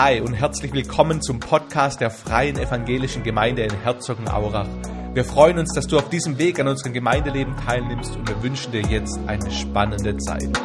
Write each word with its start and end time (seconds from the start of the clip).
Hi 0.00 0.20
und 0.20 0.32
herzlich 0.32 0.72
willkommen 0.72 1.20
zum 1.20 1.40
Podcast 1.40 2.00
der 2.00 2.12
Freien 2.12 2.56
Evangelischen 2.56 3.24
Gemeinde 3.24 3.64
in 3.64 3.80
Herzogenaurach. 3.82 4.68
Wir 5.12 5.24
freuen 5.24 5.58
uns, 5.58 5.74
dass 5.74 5.88
du 5.88 5.98
auf 5.98 6.08
diesem 6.08 6.38
Weg 6.38 6.60
an 6.60 6.68
unserem 6.68 6.92
Gemeindeleben 6.92 7.56
teilnimmst 7.56 8.14
und 8.14 8.28
wir 8.28 8.40
wünschen 8.40 8.70
dir 8.70 8.82
jetzt 8.82 9.18
eine 9.26 9.50
spannende 9.50 10.16
Zeit. 10.18 10.56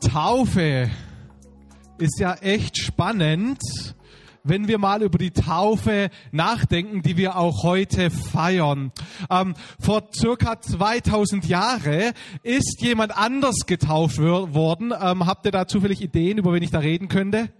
Taufe 0.00 0.90
ist 1.98 2.18
ja 2.18 2.34
echt 2.40 2.76
spannend 2.76 3.60
wenn 4.48 4.68
wir 4.68 4.78
mal 4.78 5.02
über 5.02 5.18
die 5.18 5.30
Taufe 5.30 6.10
nachdenken, 6.32 7.02
die 7.02 7.16
wir 7.16 7.36
auch 7.36 7.62
heute 7.62 8.10
feiern. 8.10 8.92
Ähm, 9.30 9.54
vor 9.80 10.08
circa 10.14 10.60
2000 10.60 11.46
Jahre 11.46 12.12
ist 12.42 12.80
jemand 12.80 13.16
anders 13.16 13.66
getauft 13.66 14.18
worden. 14.18 14.92
Ähm, 14.98 15.26
habt 15.26 15.46
ihr 15.46 15.52
da 15.52 15.66
zufällig 15.66 16.02
Ideen, 16.02 16.38
über 16.38 16.52
wen 16.52 16.62
ich 16.62 16.70
da 16.70 16.78
reden 16.78 17.08
könnte? 17.08 17.50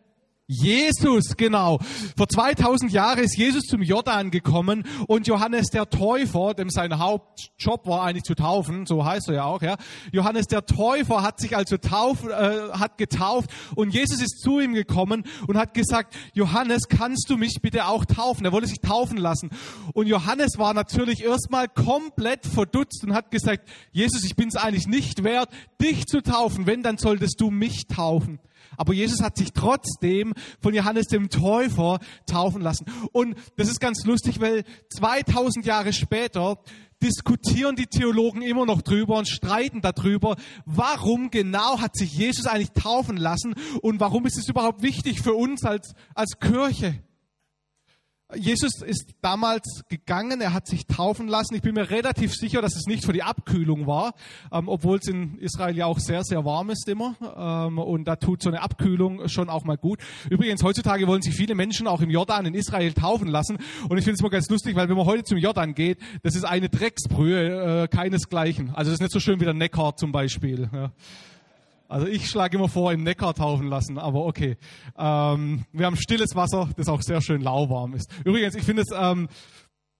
Jesus, 0.48 1.36
genau. 1.36 1.80
Vor 2.16 2.28
2000 2.28 2.92
Jahren 2.92 3.18
ist 3.18 3.36
Jesus 3.36 3.64
zum 3.64 3.82
Jordan 3.82 4.30
gekommen 4.30 4.84
und 5.08 5.26
Johannes 5.26 5.70
der 5.70 5.90
Täufer, 5.90 6.54
dem 6.54 6.70
sein 6.70 7.00
Hauptjob 7.00 7.84
war 7.88 8.04
eigentlich 8.04 8.22
zu 8.22 8.36
taufen, 8.36 8.86
so 8.86 9.04
heißt 9.04 9.28
er 9.28 9.34
ja 9.34 9.44
auch, 9.44 9.60
ja. 9.60 9.76
Johannes 10.12 10.46
der 10.46 10.64
Täufer 10.64 11.22
hat 11.22 11.40
sich 11.40 11.56
also 11.56 11.78
tauf, 11.78 12.24
äh, 12.28 12.70
hat 12.70 12.96
getauft 12.96 13.50
und 13.74 13.92
Jesus 13.92 14.22
ist 14.22 14.40
zu 14.40 14.60
ihm 14.60 14.74
gekommen 14.74 15.24
und 15.48 15.58
hat 15.58 15.74
gesagt, 15.74 16.14
Johannes, 16.32 16.82
kannst 16.88 17.28
du 17.28 17.36
mich 17.36 17.58
bitte 17.60 17.88
auch 17.88 18.04
taufen? 18.04 18.44
Er 18.44 18.52
wollte 18.52 18.68
sich 18.68 18.78
taufen 18.80 19.16
lassen. 19.16 19.50
Und 19.94 20.06
Johannes 20.06 20.58
war 20.58 20.74
natürlich 20.74 21.24
erstmal 21.24 21.66
komplett 21.66 22.46
verdutzt 22.46 23.02
und 23.02 23.14
hat 23.14 23.32
gesagt, 23.32 23.68
Jesus, 23.90 24.22
ich 24.22 24.36
bin 24.36 24.46
es 24.46 24.54
eigentlich 24.54 24.86
nicht 24.86 25.24
wert, 25.24 25.48
dich 25.82 26.06
zu 26.06 26.22
taufen. 26.22 26.66
Wenn, 26.66 26.84
dann 26.84 26.98
solltest 26.98 27.40
du 27.40 27.50
mich 27.50 27.88
taufen. 27.88 28.38
Aber 28.76 28.92
Jesus 28.92 29.22
hat 29.22 29.36
sich 29.36 29.52
trotzdem 29.52 30.34
von 30.60 30.74
Johannes 30.74 31.06
dem 31.06 31.28
Täufer 31.28 31.98
taufen 32.26 32.62
lassen. 32.62 32.86
Und 33.12 33.36
das 33.56 33.68
ist 33.68 33.80
ganz 33.80 34.04
lustig, 34.04 34.40
weil 34.40 34.64
2000 34.90 35.64
Jahre 35.64 35.92
später 35.92 36.58
diskutieren 37.02 37.76
die 37.76 37.86
Theologen 37.86 38.42
immer 38.42 38.66
noch 38.66 38.82
drüber 38.82 39.18
und 39.18 39.28
streiten 39.28 39.82
darüber, 39.82 40.36
warum 40.64 41.30
genau 41.30 41.80
hat 41.80 41.96
sich 41.96 42.12
Jesus 42.12 42.46
eigentlich 42.46 42.72
taufen 42.72 43.16
lassen 43.16 43.54
und 43.82 44.00
warum 44.00 44.26
ist 44.26 44.38
es 44.38 44.48
überhaupt 44.48 44.82
wichtig 44.82 45.20
für 45.20 45.34
uns 45.34 45.64
als, 45.64 45.94
als 46.14 46.38
Kirche. 46.40 46.98
Jesus 48.34 48.82
ist 48.82 49.14
damals 49.22 49.84
gegangen, 49.88 50.40
er 50.40 50.52
hat 50.52 50.66
sich 50.66 50.86
taufen 50.88 51.28
lassen. 51.28 51.54
Ich 51.54 51.62
bin 51.62 51.74
mir 51.74 51.90
relativ 51.90 52.34
sicher, 52.34 52.60
dass 52.60 52.74
es 52.74 52.86
nicht 52.86 53.04
für 53.04 53.12
die 53.12 53.22
Abkühlung 53.22 53.86
war, 53.86 54.14
ähm, 54.50 54.68
obwohl 54.68 54.98
es 54.98 55.06
in 55.06 55.38
Israel 55.38 55.76
ja 55.76 55.86
auch 55.86 56.00
sehr, 56.00 56.24
sehr 56.24 56.44
warm 56.44 56.70
ist 56.70 56.88
immer. 56.88 57.14
Ähm, 57.36 57.78
und 57.78 58.04
da 58.06 58.16
tut 58.16 58.42
so 58.42 58.48
eine 58.48 58.62
Abkühlung 58.62 59.28
schon 59.28 59.48
auch 59.48 59.62
mal 59.62 59.76
gut. 59.76 60.00
Übrigens, 60.28 60.64
heutzutage 60.64 61.06
wollen 61.06 61.22
sich 61.22 61.36
viele 61.36 61.54
Menschen 61.54 61.86
auch 61.86 62.00
im 62.00 62.10
Jordan 62.10 62.46
in 62.46 62.54
Israel 62.54 62.92
taufen 62.94 63.28
lassen. 63.28 63.58
Und 63.88 63.96
ich 63.96 64.04
finde 64.04 64.14
es 64.14 64.22
mal 64.22 64.30
ganz 64.30 64.48
lustig, 64.50 64.74
weil 64.74 64.88
wenn 64.88 64.96
man 64.96 65.06
heute 65.06 65.22
zum 65.22 65.38
Jordan 65.38 65.74
geht, 65.74 65.98
das 66.24 66.34
ist 66.34 66.44
eine 66.44 66.68
Drecksbrühe, 66.68 67.84
äh, 67.84 67.88
keinesgleichen. 67.88 68.70
Also 68.70 68.90
das 68.90 68.94
ist 68.94 69.02
nicht 69.02 69.12
so 69.12 69.20
schön 69.20 69.38
wie 69.38 69.44
der 69.44 69.54
Neckar 69.54 69.96
zum 69.96 70.10
Beispiel. 70.10 70.68
Ja. 70.72 70.90
Also 71.88 72.06
ich 72.06 72.28
schlage 72.28 72.56
immer 72.56 72.68
vor, 72.68 72.92
im 72.92 73.02
Neckar 73.02 73.34
taufen 73.34 73.68
lassen, 73.68 73.98
aber 73.98 74.24
okay. 74.24 74.56
Ähm, 74.98 75.64
wir 75.72 75.86
haben 75.86 75.96
stilles 75.96 76.34
Wasser, 76.34 76.68
das 76.76 76.88
auch 76.88 77.02
sehr 77.02 77.20
schön 77.20 77.40
lauwarm 77.40 77.94
ist. 77.94 78.10
Übrigens, 78.24 78.54
ich 78.54 78.64
finde 78.64 78.82
es, 78.82 78.88
ähm, 78.96 79.28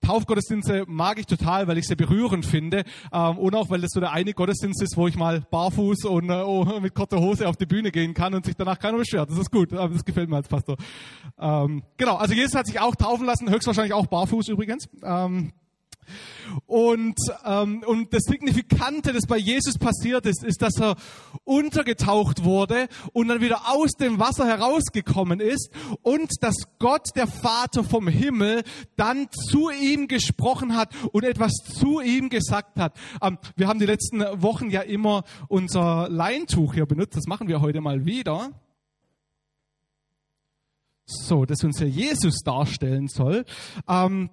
Taufgottesdienste 0.07 0.85
mag 0.87 1.19
ich 1.19 1.27
total, 1.27 1.67
weil 1.67 1.79
ich 1.79 1.89
sie 1.89 1.97
berührend 1.97 2.47
finde 2.47 2.85
ähm, 3.13 3.39
und 3.39 3.55
auch, 3.57 3.71
weil 3.71 3.81
das 3.81 3.91
so 3.93 3.99
der 3.99 4.13
eine 4.13 4.35
Gottesdienst 4.35 4.81
ist, 4.83 4.97
wo 4.97 5.09
ich 5.09 5.17
mal 5.17 5.41
barfuß 5.51 6.05
und 6.05 6.31
äh, 6.31 6.43
oh, 6.45 6.65
mit 6.81 6.95
kurzer 6.95 7.19
Hose 7.19 7.49
auf 7.49 7.57
die 7.57 7.67
Bühne 7.67 7.91
gehen 7.91 8.15
kann 8.15 8.33
und 8.35 8.45
sich 8.45 8.55
danach 8.55 8.79
keiner 8.79 8.99
beschwert. 8.99 9.31
Das 9.31 9.39
ist 9.39 9.51
gut, 9.51 9.73
das 9.73 10.05
gefällt 10.05 10.29
mir 10.29 10.37
als 10.37 10.49
Pastor. 10.49 10.77
Ähm, 11.39 11.83
genau, 11.97 12.17
also 12.17 12.35
Jesus 12.35 12.55
hat 12.55 12.67
sich 12.67 12.79
auch 12.79 12.95
taufen 12.95 13.27
lassen, 13.27 13.51
höchstwahrscheinlich 13.51 13.95
auch 13.95 14.07
barfuß 14.07 14.49
übrigens. 14.49 14.89
Ähm, 15.03 15.53
und, 16.67 17.19
ähm, 17.45 17.83
und 17.87 18.13
das 18.13 18.23
Signifikante, 18.25 19.13
das 19.13 19.27
bei 19.27 19.39
Jesus 19.39 19.79
passiert 19.79 20.27
ist, 20.27 20.45
ist, 20.45 20.63
dass 20.63 20.81
er 20.81 20.97
untergetaucht 21.45 22.45
wurde 22.45 22.89
und 23.13 23.29
dann 23.29 23.41
wieder 23.41 23.63
aus 23.67 23.93
dem 23.93 24.19
Wasser 24.19 24.47
herausgekommen 24.47 25.41
ist 25.41 25.71
und 26.03 26.31
dass 26.43 26.57
Gott, 26.79 27.09
der 27.15 27.27
Vater 27.27 27.85
vom 27.85 28.09
Himmel, 28.09 28.63
dann 28.97 29.29
zu 29.31 29.71
ihm 29.71 30.09
gesprochen 30.09 30.77
hat 30.77 30.95
und 31.13 31.25
etwas 31.25 31.53
zu 31.53 32.01
ihm 32.01 32.29
gesagt 32.29 32.79
hat. 32.79 32.97
Ähm, 33.23 33.39
wir 33.57 33.69
haben 33.69 33.79
die 33.79 33.87
letzten 33.87 34.21
Wochen 34.43 34.71
ja 34.71 34.83
immer 34.83 35.25
unser 35.49 36.09
Leintuch 36.09 36.75
hier 36.75 36.87
benutzt. 36.87 37.17
Das 37.17 37.27
machen 37.27 37.49
wir 37.49 37.61
heute 37.61 37.81
mal 37.81 38.05
wieder. 38.05 38.53
So, 41.07 41.45
das 41.45 41.63
uns 41.63 41.79
ja 41.79 41.87
Jesus 41.87 42.41
darstellen 42.43 43.07
soll. 43.07 43.45
Ähm, 43.89 44.29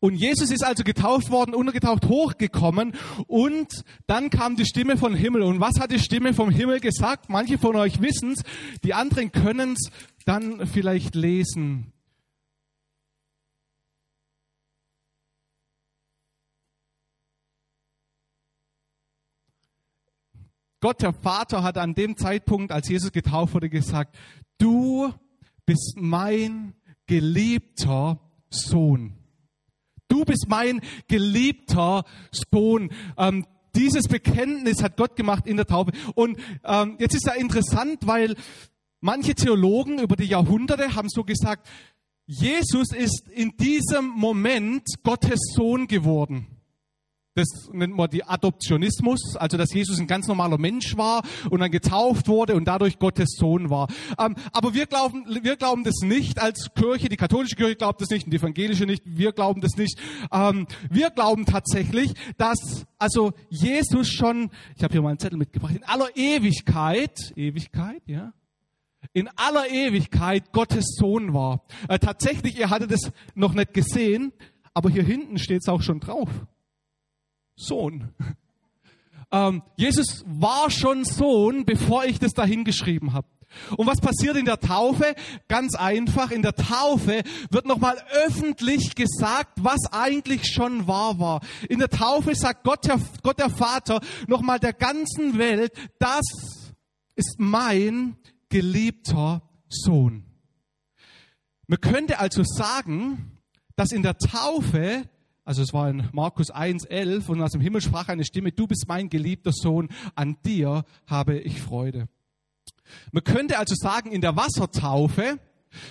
und 0.00 0.14
Jesus 0.14 0.50
ist 0.50 0.64
also 0.64 0.84
getauft 0.84 1.30
worden, 1.30 1.54
untergetaucht, 1.54 2.06
hochgekommen 2.06 2.94
und 3.26 3.84
dann 4.06 4.30
kam 4.30 4.56
die 4.56 4.66
Stimme 4.66 4.96
vom 4.96 5.14
Himmel. 5.14 5.42
Und 5.42 5.60
was 5.60 5.80
hat 5.80 5.90
die 5.90 5.98
Stimme 5.98 6.34
vom 6.34 6.50
Himmel 6.50 6.80
gesagt? 6.80 7.28
Manche 7.28 7.58
von 7.58 7.76
euch 7.76 8.00
wissen 8.00 8.32
es, 8.32 8.42
die 8.84 8.94
anderen 8.94 9.32
können 9.32 9.72
es 9.72 9.90
dann 10.24 10.66
vielleicht 10.66 11.14
lesen. 11.14 11.92
Gott, 20.80 21.02
der 21.02 21.12
Vater, 21.12 21.64
hat 21.64 21.76
an 21.76 21.94
dem 21.94 22.16
Zeitpunkt, 22.16 22.70
als 22.70 22.88
Jesus 22.88 23.10
getauft 23.10 23.52
wurde, 23.54 23.68
gesagt, 23.68 24.16
du 24.58 25.12
bist 25.66 25.94
mein 25.96 26.74
geliebter 27.06 28.20
Sohn. 28.48 29.17
Du 30.08 30.24
bist 30.24 30.46
mein 30.48 30.80
geliebter 31.06 32.04
Sohn. 32.32 32.90
Ähm, 33.16 33.46
dieses 33.74 34.08
Bekenntnis 34.08 34.82
hat 34.82 34.96
Gott 34.96 35.16
gemacht 35.16 35.46
in 35.46 35.56
der 35.56 35.66
Taufe. 35.66 35.92
Und 36.14 36.38
ähm, 36.64 36.96
jetzt 36.98 37.14
ist 37.14 37.26
ja 37.26 37.34
interessant, 37.34 38.06
weil 38.06 38.34
manche 39.00 39.34
Theologen 39.34 40.00
über 40.00 40.16
die 40.16 40.24
Jahrhunderte 40.24 40.94
haben 40.94 41.08
so 41.08 41.24
gesagt, 41.24 41.68
Jesus 42.26 42.92
ist 42.92 43.28
in 43.28 43.56
diesem 43.56 44.08
Moment 44.08 44.84
Gottes 45.02 45.40
Sohn 45.54 45.86
geworden. 45.86 46.57
Das 47.38 47.70
nennt 47.72 47.94
man 47.94 48.10
die 48.10 48.24
Adoptionismus, 48.24 49.36
also 49.36 49.56
dass 49.56 49.72
Jesus 49.72 50.00
ein 50.00 50.08
ganz 50.08 50.26
normaler 50.26 50.58
Mensch 50.58 50.96
war 50.96 51.22
und 51.50 51.60
dann 51.60 51.70
getauft 51.70 52.26
wurde 52.26 52.56
und 52.56 52.64
dadurch 52.64 52.98
Gottes 52.98 53.36
Sohn 53.38 53.70
war. 53.70 53.86
Ähm, 54.18 54.34
aber 54.52 54.74
wir 54.74 54.86
glauben, 54.86 55.24
wir 55.42 55.54
glauben 55.54 55.84
das 55.84 56.00
nicht 56.02 56.40
als 56.40 56.70
Kirche. 56.74 57.08
Die 57.08 57.16
katholische 57.16 57.54
Kirche 57.54 57.76
glaubt 57.76 58.00
das 58.00 58.10
nicht 58.10 58.24
und 58.24 58.32
die 58.32 58.38
evangelische 58.38 58.86
nicht. 58.86 59.04
Wir 59.06 59.30
glauben 59.30 59.60
das 59.60 59.76
nicht. 59.76 59.96
Ähm, 60.32 60.66
wir 60.90 61.10
glauben 61.10 61.46
tatsächlich, 61.46 62.12
dass 62.38 62.86
also 62.98 63.32
Jesus 63.50 64.08
schon, 64.08 64.50
ich 64.76 64.82
habe 64.82 64.90
hier 64.90 65.02
mal 65.02 65.10
einen 65.10 65.20
Zettel 65.20 65.38
mitgebracht, 65.38 65.76
in 65.76 65.84
aller 65.84 66.16
Ewigkeit, 66.16 67.32
Ewigkeit, 67.36 68.02
ja, 68.06 68.32
in 69.12 69.28
aller 69.36 69.70
Ewigkeit 69.70 70.50
Gottes 70.50 70.96
Sohn 70.98 71.34
war. 71.34 71.62
Äh, 71.88 72.00
tatsächlich, 72.00 72.58
ihr 72.58 72.70
hattet 72.70 72.90
es 72.90 73.12
noch 73.36 73.54
nicht 73.54 73.74
gesehen, 73.74 74.32
aber 74.74 74.90
hier 74.90 75.04
hinten 75.04 75.38
steht 75.38 75.60
es 75.60 75.68
auch 75.68 75.82
schon 75.82 76.00
drauf. 76.00 76.28
Sohn. 77.58 78.14
Ähm, 79.30 79.62
Jesus 79.76 80.24
war 80.26 80.70
schon 80.70 81.04
Sohn, 81.04 81.66
bevor 81.66 82.04
ich 82.06 82.18
das 82.18 82.32
dahin 82.32 82.64
geschrieben 82.64 83.12
habe. 83.12 83.26
Und 83.76 83.86
was 83.86 84.00
passiert 84.00 84.36
in 84.36 84.44
der 84.44 84.60
Taufe? 84.60 85.14
Ganz 85.48 85.74
einfach, 85.74 86.30
in 86.30 86.42
der 86.42 86.54
Taufe 86.54 87.22
wird 87.50 87.66
nochmal 87.66 87.96
öffentlich 88.26 88.94
gesagt, 88.94 89.52
was 89.56 89.80
eigentlich 89.90 90.46
schon 90.46 90.86
wahr 90.86 91.18
war. 91.18 91.40
In 91.68 91.78
der 91.78 91.88
Taufe 91.88 92.34
sagt 92.34 92.64
Gott 92.64 92.86
der, 92.86 93.00
Gott 93.22 93.38
der 93.38 93.50
Vater 93.50 94.00
nochmal 94.26 94.60
der 94.60 94.72
ganzen 94.72 95.38
Welt, 95.38 95.72
das 95.98 96.22
ist 97.16 97.36
mein 97.38 98.16
geliebter 98.48 99.42
Sohn. 99.68 100.24
Man 101.66 101.80
könnte 101.80 102.18
also 102.18 102.42
sagen, 102.44 103.38
dass 103.76 103.92
in 103.92 104.02
der 104.02 104.16
Taufe 104.16 105.08
also 105.48 105.62
es 105.62 105.72
war 105.72 105.88
in 105.88 106.06
Markus 106.12 106.52
1,11 106.52 107.28
und 107.28 107.40
aus 107.40 107.52
dem 107.52 107.62
Himmel 107.62 107.80
sprach 107.80 108.08
eine 108.08 108.26
Stimme, 108.26 108.52
du 108.52 108.66
bist 108.66 108.84
mein 108.86 109.08
geliebter 109.08 109.50
Sohn, 109.50 109.88
an 110.14 110.36
dir 110.44 110.84
habe 111.06 111.38
ich 111.38 111.62
Freude. 111.62 112.06
Man 113.12 113.24
könnte 113.24 113.58
also 113.58 113.74
sagen, 113.74 114.12
in 114.12 114.20
der 114.20 114.36
Wassertaufe 114.36 115.38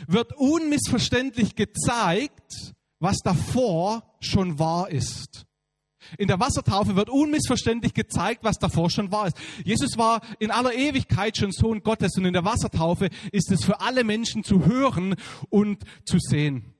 wird 0.06 0.34
unmissverständlich 0.34 1.56
gezeigt, 1.56 2.76
was 3.00 3.18
davor 3.24 4.04
schon 4.20 4.60
wahr 4.60 4.92
ist. 4.92 5.48
In 6.20 6.28
der 6.28 6.40
Wassertaufe 6.40 6.96
wird 6.96 7.10
unmissverständlich 7.10 7.96
gezeigt, 7.96 8.44
was 8.44 8.60
davor 8.60 8.92
schon 8.92 9.12
wahr 9.12 9.26
ist. 9.26 9.38
Jesus 9.66 9.98
war 9.98 10.22
in 10.38 10.52
aller 10.52 10.76
Ewigkeit 10.76 11.36
schon 11.36 11.52
Sohn 11.52 11.82
Gottes 11.82 12.16
und 12.16 12.26
in 12.26 12.34
der 12.34 12.46
Wassertaufe 12.46 13.10
ist 13.32 13.52
es 13.52 13.66
für 13.66 13.82
alle 13.82 14.04
Menschen 14.04 14.44
zu 14.44 14.68
hören 14.68 15.16
und 15.50 15.84
zu 16.06 16.20
sehen. 16.20 16.76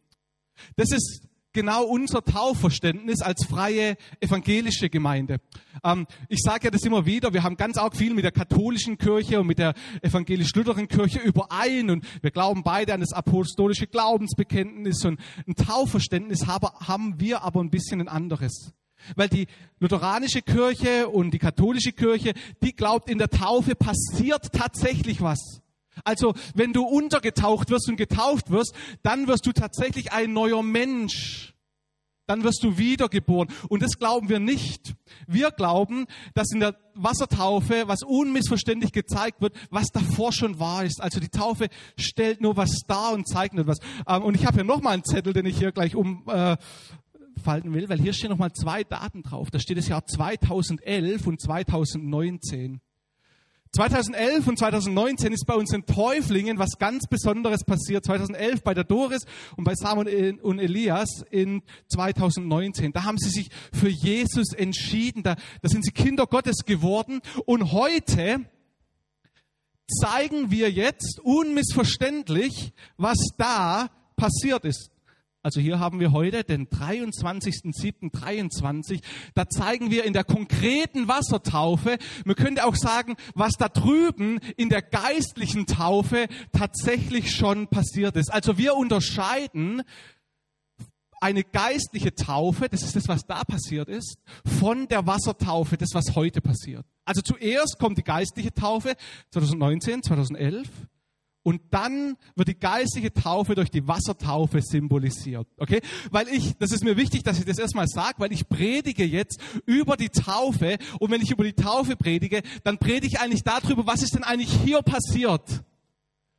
Das 0.76 0.92
ist 0.92 1.27
genau 1.54 1.84
unser 1.84 2.24
Taufverständnis 2.24 3.22
als 3.22 3.46
freie 3.46 3.98
evangelische 4.20 4.90
Gemeinde. 4.90 5.40
Ähm, 5.84 6.08
ich 6.30 6.40
sage 6.42 6.66
ja 6.66 6.72
das 6.72 6.84
immer 6.84 7.06
wieder, 7.06 7.34
wir 7.34 7.44
haben 7.44 7.58
ganz 7.58 7.78
arg 7.78 7.96
viel 7.96 8.14
mit 8.14 8.24
der 8.24 8.32
katholischen 8.32 8.98
Kirche 8.98 9.40
und 9.40 9.48
mit 9.48 9.60
der 9.60 9.74
evangelisch-lutherischen 10.02 10.88
Kirche 10.88 11.20
überein 11.20 11.90
und 11.90 12.06
wir 12.22 12.32
glauben 12.32 12.64
beide 12.64 12.94
an 12.94 13.02
das 13.02 13.14
apostolische 13.14 13.88
Glaubensbekenntnis 13.88 15.04
und 15.06 15.20
ein 15.48 15.56
Taufverständnis 15.56 16.46
haben 16.48 17.20
wir 17.20 17.44
aber 17.44 17.62
ein 17.62 17.70
bisschen 17.70 18.02
ein 18.02 18.08
anderes. 18.08 18.74
Weil 19.16 19.30
die 19.30 19.48
lutheranische 19.80 20.42
Kirche 20.42 21.08
und 21.08 21.32
die 21.32 21.40
katholische 21.40 21.92
Kirche, 21.92 22.34
die 22.64 22.76
glaubt, 22.76 23.10
in 23.10 23.18
der 23.18 23.30
Taufe 23.30 23.76
passiert 23.76 24.52
tatsächlich 24.52 25.22
was. 25.22 25.62
Also 26.04 26.34
wenn 26.56 26.74
du 26.74 26.84
untergetaucht 26.84 27.70
wirst 27.70 27.90
und 27.90 27.98
getauft 27.98 28.50
wirst, 28.50 28.74
dann 29.04 29.28
wirst 29.28 29.46
du 29.46 29.52
tatsächlich 29.52 30.12
ein 30.12 30.34
neuer 30.34 30.64
Mensch. 30.64 31.54
Dann 32.28 32.44
wirst 32.44 32.62
du 32.62 32.78
wiedergeboren. 32.78 33.48
Und 33.70 33.82
das 33.82 33.98
glauben 33.98 34.28
wir 34.28 34.40
nicht. 34.40 34.96
Wir 35.28 35.50
glauben, 35.50 36.08
dass 36.34 36.52
in 36.52 36.60
der 36.60 36.76
Wassertaufe 36.94 37.88
was 37.88 38.04
unmissverständlich 38.04 38.92
gezeigt 38.92 39.42
wird, 39.42 39.56
was 39.70 39.88
davor 39.88 40.34
schon 40.34 40.60
wahr 40.60 40.84
ist. 40.84 41.02
Also 41.02 41.22
die 41.22 41.30
Taufe 41.30 41.70
stellt 41.98 42.42
nur 42.42 42.58
was 42.58 42.82
dar 42.86 43.14
und 43.14 43.28
zeigt 43.28 43.54
nur 43.54 43.66
was. 43.66 43.78
Ähm, 44.06 44.24
und 44.24 44.36
ich 44.36 44.46
habe 44.46 44.56
hier 44.56 44.66
nochmal 44.66 44.94
einen 44.94 45.06
Zettel, 45.06 45.32
den 45.32 45.46
ich 45.46 45.58
hier 45.58 45.72
gleich 45.72 45.96
umfalten 45.96 46.60
äh, 47.72 47.74
will, 47.74 47.88
weil 47.88 48.02
hier 48.02 48.12
stehen 48.12 48.30
nochmal 48.30 48.52
zwei 48.52 48.84
Daten 48.84 49.24
drauf. 49.24 49.50
Da 49.50 49.60
steht 49.60 49.78
das 49.78 49.88
Jahr 49.88 50.06
2011 50.06 51.28
und 51.28 51.40
2019. 51.40 52.82
2011 53.74 54.48
und 54.48 54.60
2019 54.60 55.34
ist 55.34 55.46
bei 55.46 55.54
uns 55.54 55.74
in 55.74 55.86
Täuflingen 55.86 56.58
was 56.58 56.78
ganz 56.80 57.08
Besonderes 57.08 57.64
passiert. 57.64 58.06
2011 58.06 58.64
bei 58.64 58.74
der 58.74 58.84
Doris 58.84 59.26
und 59.56 59.64
bei 59.64 59.76
Samuel 59.76 60.40
und 60.42 60.60
Elias 60.60 61.26
in 61.30 61.62
2019. 61.90 62.94
Da 62.94 63.04
haben 63.04 63.18
sie 63.18 63.30
sich 63.30 63.50
für 63.74 63.90
Jesus 63.90 64.54
entschieden. 64.54 65.24
Da, 65.24 65.36
da 65.62 65.70
sind 65.70 65.84
sie 65.86 65.92
Kinder 65.92 66.26
Gottes 66.28 66.66
geworden. 66.66 67.22
Und 67.46 67.72
heute 67.72 68.46
zeigen 70.02 70.52
wir 70.52 70.72
jetzt 70.72 71.20
unmissverständlich, 71.22 72.74
was 72.98 73.18
da 73.38 73.90
passiert 74.16 74.66
ist. 74.66 74.92
Also 75.48 75.62
hier 75.62 75.80
haben 75.80 76.02
wir 76.02 76.12
heute 76.12 76.44
den 76.44 76.68
23.07.23. 76.68 79.00
Da 79.34 79.48
zeigen 79.48 79.92
wir 79.92 80.04
in 80.04 80.12
der 80.12 80.26
konkreten 80.26 81.08
Wassertaufe, 81.08 81.98
man 82.26 82.36
könnte 82.36 82.66
auch 82.66 82.76
sagen, 82.76 83.16
was 83.34 83.54
da 83.54 83.70
drüben 83.70 84.42
in 84.58 84.68
der 84.68 84.82
geistlichen 84.82 85.66
Taufe 85.66 86.28
tatsächlich 86.52 87.34
schon 87.34 87.70
passiert 87.70 88.18
ist. 88.18 88.30
Also 88.30 88.58
wir 88.58 88.76
unterscheiden 88.76 89.84
eine 91.22 91.46
geistliche 91.46 92.14
Taufe, 92.14 92.68
das 92.68 92.84
ist 92.84 92.98
das, 92.98 93.08
was 93.08 93.26
da 93.26 93.46
passiert 93.46 93.88
ist, 93.88 94.18
von 94.60 94.90
der 94.90 95.08
Wassertaufe, 95.08 95.78
das, 95.78 95.92
was 95.94 96.18
heute 96.18 96.42
passiert. 96.42 96.86
Also 97.06 97.22
zuerst 97.22 97.80
kommt 97.80 97.98
die 97.98 98.04
geistliche 98.04 98.54
Taufe 98.54 98.98
2019, 99.32 100.04
2011. 100.04 100.68
Und 101.48 101.62
dann 101.72 102.18
wird 102.36 102.50
die 102.50 102.60
geistliche 102.60 103.14
Taufe 103.14 103.56
durch 103.56 103.72
die 103.72 103.88
Wassertaufe 103.88 104.62
symbolisiert. 104.62 105.48
Okay? 105.56 105.80
Weil 106.12 106.28
ich, 106.28 106.58
das 106.58 106.74
ist 106.74 106.84
mir 106.84 106.98
wichtig, 106.98 107.24
dass 107.24 107.40
ich 107.40 107.46
das 107.46 107.58
erstmal 107.58 107.88
sage, 107.88 108.16
weil 108.18 108.34
ich 108.34 108.50
predige 108.50 109.06
jetzt 109.06 109.40
über 109.66 109.96
die 109.96 110.10
Taufe. 110.10 110.78
Und 111.00 111.10
wenn 111.10 111.22
ich 111.22 111.32
über 111.32 111.46
die 111.46 111.54
Taufe 111.54 111.96
predige, 111.96 112.42
dann 112.66 112.78
predige 112.78 113.08
ich 113.08 113.22
eigentlich 113.22 113.44
darüber, 113.46 113.88
was 113.88 114.04
ist 114.04 114.14
denn 114.14 114.26
eigentlich 114.26 114.52
hier 114.66 114.82
passiert. 114.82 115.64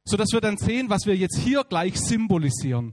So 0.05 0.19
dass 0.19 0.29
wir 0.31 0.43
dann 0.43 0.59
sehen, 0.59 0.91
was 0.91 1.07
wir 1.07 1.17
jetzt 1.17 1.39
hier 1.39 1.65
gleich 1.65 1.99
symbolisieren. 1.99 2.93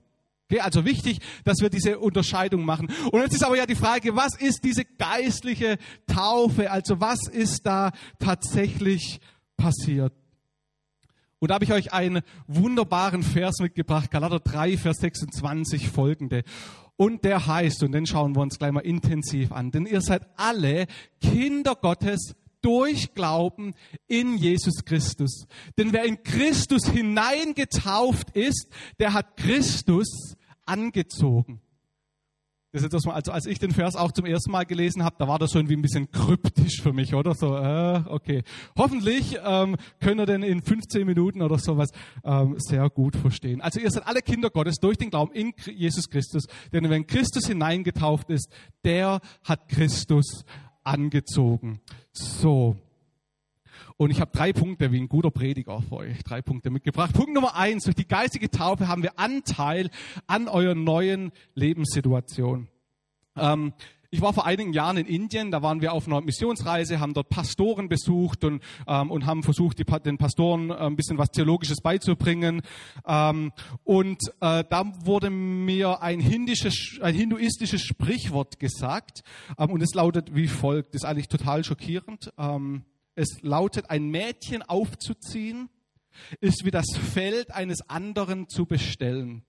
Okay, 0.50 0.62
also 0.62 0.86
wichtig, 0.86 1.20
dass 1.44 1.60
wir 1.60 1.70
diese 1.70 2.00
Unterscheidung 2.00 2.64
machen. 2.64 2.88
Und 3.12 3.20
jetzt 3.24 3.34
ist 3.34 3.44
aber 3.44 3.58
ja 3.58 3.66
die 3.66 3.76
Frage, 3.76 4.16
was 4.16 4.40
ist 4.40 4.64
diese 4.64 4.86
geistliche 4.86 5.78
Taufe? 6.08 6.72
Also 6.72 7.02
was 7.02 7.28
ist 7.28 7.66
da 7.66 7.92
tatsächlich 8.20 9.20
passiert? 9.58 10.14
Und 11.46 11.50
da 11.50 11.54
habe 11.54 11.66
ich 11.66 11.74
euch 11.74 11.94
einen 11.94 12.24
wunderbaren 12.48 13.22
Vers 13.22 13.60
mitgebracht, 13.60 14.10
Galater 14.10 14.40
3, 14.40 14.78
Vers 14.78 14.98
26 14.98 15.90
folgende. 15.90 16.42
Und 16.98 17.24
der 17.24 17.46
heißt, 17.46 17.84
und 17.84 17.92
den 17.92 18.08
schauen 18.08 18.36
wir 18.36 18.42
uns 18.42 18.58
gleich 18.58 18.72
mal 18.72 18.80
intensiv 18.80 19.52
an, 19.52 19.70
denn 19.70 19.86
ihr 19.86 20.02
seid 20.02 20.28
alle 20.38 20.88
Kinder 21.22 21.76
Gottes 21.76 22.34
durch 22.64 23.14
Glauben 23.14 23.76
in 24.08 24.38
Jesus 24.40 24.86
Christus. 24.86 25.46
Denn 25.78 25.94
wer 25.94 26.06
in 26.06 26.24
Christus 26.24 26.88
hineingetauft 26.88 28.32
ist, 28.32 28.68
der 28.98 29.14
hat 29.14 29.38
Christus 29.38 30.36
angezogen. 30.66 31.62
Das 32.76 32.84
ist 32.84 32.92
jetzt 32.92 33.08
also 33.08 33.32
als 33.32 33.46
ich 33.46 33.58
den 33.58 33.72
Vers 33.72 33.96
auch 33.96 34.12
zum 34.12 34.26
ersten 34.26 34.52
Mal 34.52 34.66
gelesen 34.66 35.06
habe, 35.06 35.16
da 35.18 35.30
war 35.30 35.40
das 35.40 35.52
so 35.52 35.60
irgendwie 35.60 35.78
ein 35.78 35.82
bisschen 35.82 36.12
kryptisch 36.12 36.82
für 36.82 36.92
mich, 36.92 37.14
oder? 37.16 37.34
So, 37.34 37.56
äh, 37.56 38.04
okay. 38.08 38.44
Hoffentlich 38.78 39.38
ähm, 39.46 39.78
können 40.02 40.18
wir 40.18 40.26
den 40.26 40.44
in 40.44 40.62
15 40.62 41.06
Minuten 41.06 41.42
oder 41.42 41.58
sowas 41.58 41.92
ähm, 42.26 42.56
sehr 42.58 42.90
gut 42.90 43.16
verstehen. 43.16 43.62
Also 43.62 43.80
ihr 43.80 43.90
seid 43.90 44.06
alle 44.06 44.22
Kinder 44.22 44.50
Gottes 44.50 44.76
durch 44.82 44.98
den 44.98 45.10
Glauben 45.10 45.32
in 45.32 45.54
Jesus 45.74 46.10
Christus. 46.10 46.48
Denn 46.74 46.90
wenn 46.90 47.08
Christus 47.08 47.48
hineingetauft 47.48 48.30
ist, 48.30 48.52
der 48.84 49.22
hat 49.46 49.70
Christus 49.70 50.44
angezogen. 50.84 51.80
So. 52.12 52.76
Und 53.98 54.12
ich 54.12 54.22
habe 54.22 54.32
drei 54.32 54.54
Punkte 54.54 54.92
wie 54.92 55.00
ein 55.00 55.10
guter 55.10 55.32
Prediger 55.32 55.82
für 55.82 55.98
euch. 55.98 56.24
Drei 56.24 56.42
Punkte 56.42 56.70
mitgebracht. 56.70 57.14
Punkt 57.14 57.34
Nummer 57.34 57.56
eins. 57.56 57.86
Durch 57.86 57.96
die 57.96 58.08
geistige 58.08 58.50
Taufe 58.50 58.88
haben 58.88 59.04
wir 59.04 59.20
Anteil 59.20 59.90
an 60.28 60.48
eurer 60.48 60.76
neuen 60.76 61.32
Lebenssituation. 61.54 62.68
Ähm, 63.38 63.74
ich 64.16 64.22
war 64.22 64.32
vor 64.32 64.46
einigen 64.46 64.72
Jahren 64.72 64.96
in 64.96 65.08
Indien, 65.08 65.52
da 65.52 65.62
waren 65.62 65.82
wir 65.82 65.92
auf 65.92 66.08
einer 66.08 66.22
Missionsreise, 66.22 67.02
haben 67.02 67.14
dort 67.14 67.28
Pastoren 67.28 67.90
besucht 67.90 68.46
und, 68.46 68.64
ähm, 68.88 69.12
und 69.12 69.26
haben 69.26 69.44
versucht, 69.44 69.78
die, 69.78 69.84
den 69.84 70.18
Pastoren 70.18 70.70
äh, 70.70 70.76
ein 70.76 70.96
bisschen 70.96 71.18
was 71.18 71.32
Theologisches 71.32 71.82
beizubringen. 71.82 72.62
Ähm, 73.06 73.52
und 73.84 74.22
äh, 74.40 74.64
da 74.70 74.86
wurde 75.04 75.30
mir 75.30 76.02
ein, 76.02 76.22
hindisches, 76.22 76.98
ein 77.02 77.14
hinduistisches 77.14 77.82
Sprichwort 77.82 78.58
gesagt 78.58 79.22
ähm, 79.58 79.72
und 79.72 79.82
es 79.82 79.94
lautet 79.94 80.34
wie 80.34 80.48
folgt, 80.48 80.96
das 80.96 81.02
ist 81.02 81.06
eigentlich 81.06 81.28
total 81.28 81.66
schockierend. 81.66 82.32
Ähm, 82.38 82.86
es 83.16 83.42
lautet, 83.42 83.90
ein 83.90 84.10
Mädchen 84.10 84.62
aufzuziehen, 84.62 85.70
ist 86.40 86.66
wie 86.66 86.72
das 86.72 86.86
Feld 87.14 87.52
eines 87.52 87.90
anderen 87.90 88.48
zu 88.48 88.66
bestellen. 88.66 89.46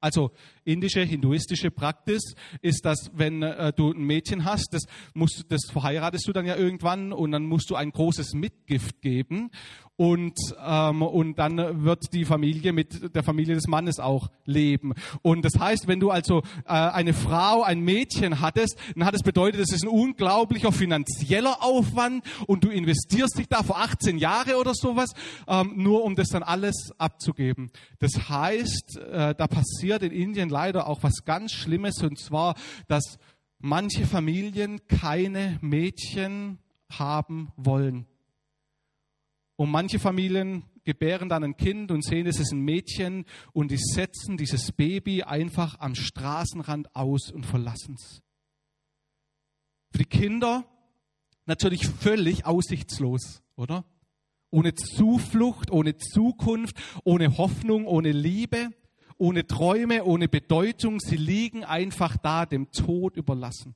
Also 0.00 0.30
indische, 0.64 1.00
hinduistische 1.00 1.70
Praxis 1.70 2.34
ist, 2.60 2.84
dass 2.84 3.10
wenn 3.14 3.42
äh, 3.42 3.72
du 3.72 3.92
ein 3.92 4.02
Mädchen 4.02 4.44
hast, 4.44 4.68
das, 4.72 4.84
musst, 5.14 5.46
das 5.48 5.70
verheiratest 5.70 6.28
du 6.28 6.32
dann 6.32 6.46
ja 6.46 6.56
irgendwann 6.56 7.12
und 7.12 7.32
dann 7.32 7.46
musst 7.46 7.70
du 7.70 7.76
ein 7.76 7.90
großes 7.90 8.34
Mitgift 8.34 9.00
geben 9.00 9.50
und, 9.96 10.38
ähm, 10.62 11.00
und 11.00 11.38
dann 11.38 11.84
wird 11.84 12.12
die 12.12 12.26
Familie 12.26 12.74
mit 12.74 13.14
der 13.14 13.22
Familie 13.22 13.54
des 13.54 13.66
Mannes 13.66 13.98
auch 13.98 14.28
leben. 14.44 14.92
Und 15.22 15.42
das 15.44 15.58
heißt, 15.58 15.88
wenn 15.88 16.00
du 16.00 16.10
also 16.10 16.42
äh, 16.66 16.72
eine 16.72 17.14
Frau, 17.14 17.62
ein 17.62 17.80
Mädchen 17.80 18.40
hattest, 18.40 18.78
dann 18.94 19.06
hat 19.06 19.14
es 19.14 19.22
bedeutet, 19.22 19.62
das 19.62 19.72
ist 19.72 19.84
ein 19.84 19.88
unglaublicher 19.88 20.70
finanzieller 20.70 21.62
Aufwand 21.62 22.22
und 22.46 22.64
du 22.64 22.68
investierst 22.68 23.38
dich 23.38 23.48
da 23.48 23.62
vor 23.62 23.78
18 23.78 24.18
Jahre 24.18 24.58
oder 24.58 24.74
sowas, 24.74 25.10
ähm, 25.48 25.72
nur 25.76 26.04
um 26.04 26.14
das 26.14 26.28
dann 26.28 26.42
alles 26.42 26.92
abzugeben. 26.98 27.70
Das 27.98 28.28
heißt, 28.28 28.98
äh, 28.98 29.34
da 29.34 29.46
passiert 29.46 29.85
in 29.94 30.12
Indien 30.12 30.48
leider 30.48 30.86
auch 30.86 31.02
was 31.02 31.24
ganz 31.24 31.52
Schlimmes 31.52 32.02
und 32.02 32.18
zwar, 32.18 32.54
dass 32.88 33.18
manche 33.58 34.06
Familien 34.06 34.86
keine 34.88 35.58
Mädchen 35.60 36.58
haben 36.90 37.52
wollen. 37.56 38.06
Und 39.56 39.70
manche 39.70 39.98
Familien 39.98 40.64
gebären 40.84 41.28
dann 41.28 41.42
ein 41.42 41.56
Kind 41.56 41.90
und 41.90 42.04
sehen, 42.04 42.26
es 42.26 42.38
ist 42.38 42.52
ein 42.52 42.60
Mädchen 42.60 43.24
und 43.52 43.70
die 43.70 43.78
setzen 43.78 44.36
dieses 44.36 44.72
Baby 44.72 45.22
einfach 45.22 45.80
am 45.80 45.94
Straßenrand 45.94 46.94
aus 46.94 47.30
und 47.32 47.44
verlassen 47.44 47.96
es. 47.98 48.22
Für 49.90 49.98
die 49.98 50.04
Kinder 50.04 50.64
natürlich 51.46 51.86
völlig 51.86 52.44
aussichtslos, 52.44 53.42
oder? 53.56 53.84
Ohne 54.50 54.74
Zuflucht, 54.74 55.70
ohne 55.70 55.96
Zukunft, 55.96 56.76
ohne 57.04 57.36
Hoffnung, 57.36 57.86
ohne 57.86 58.12
Liebe, 58.12 58.70
ohne 59.18 59.46
Träume, 59.46 60.04
ohne 60.04 60.28
Bedeutung. 60.28 61.00
Sie 61.00 61.16
liegen 61.16 61.64
einfach 61.64 62.16
da, 62.16 62.46
dem 62.46 62.70
Tod 62.70 63.16
überlassen. 63.16 63.74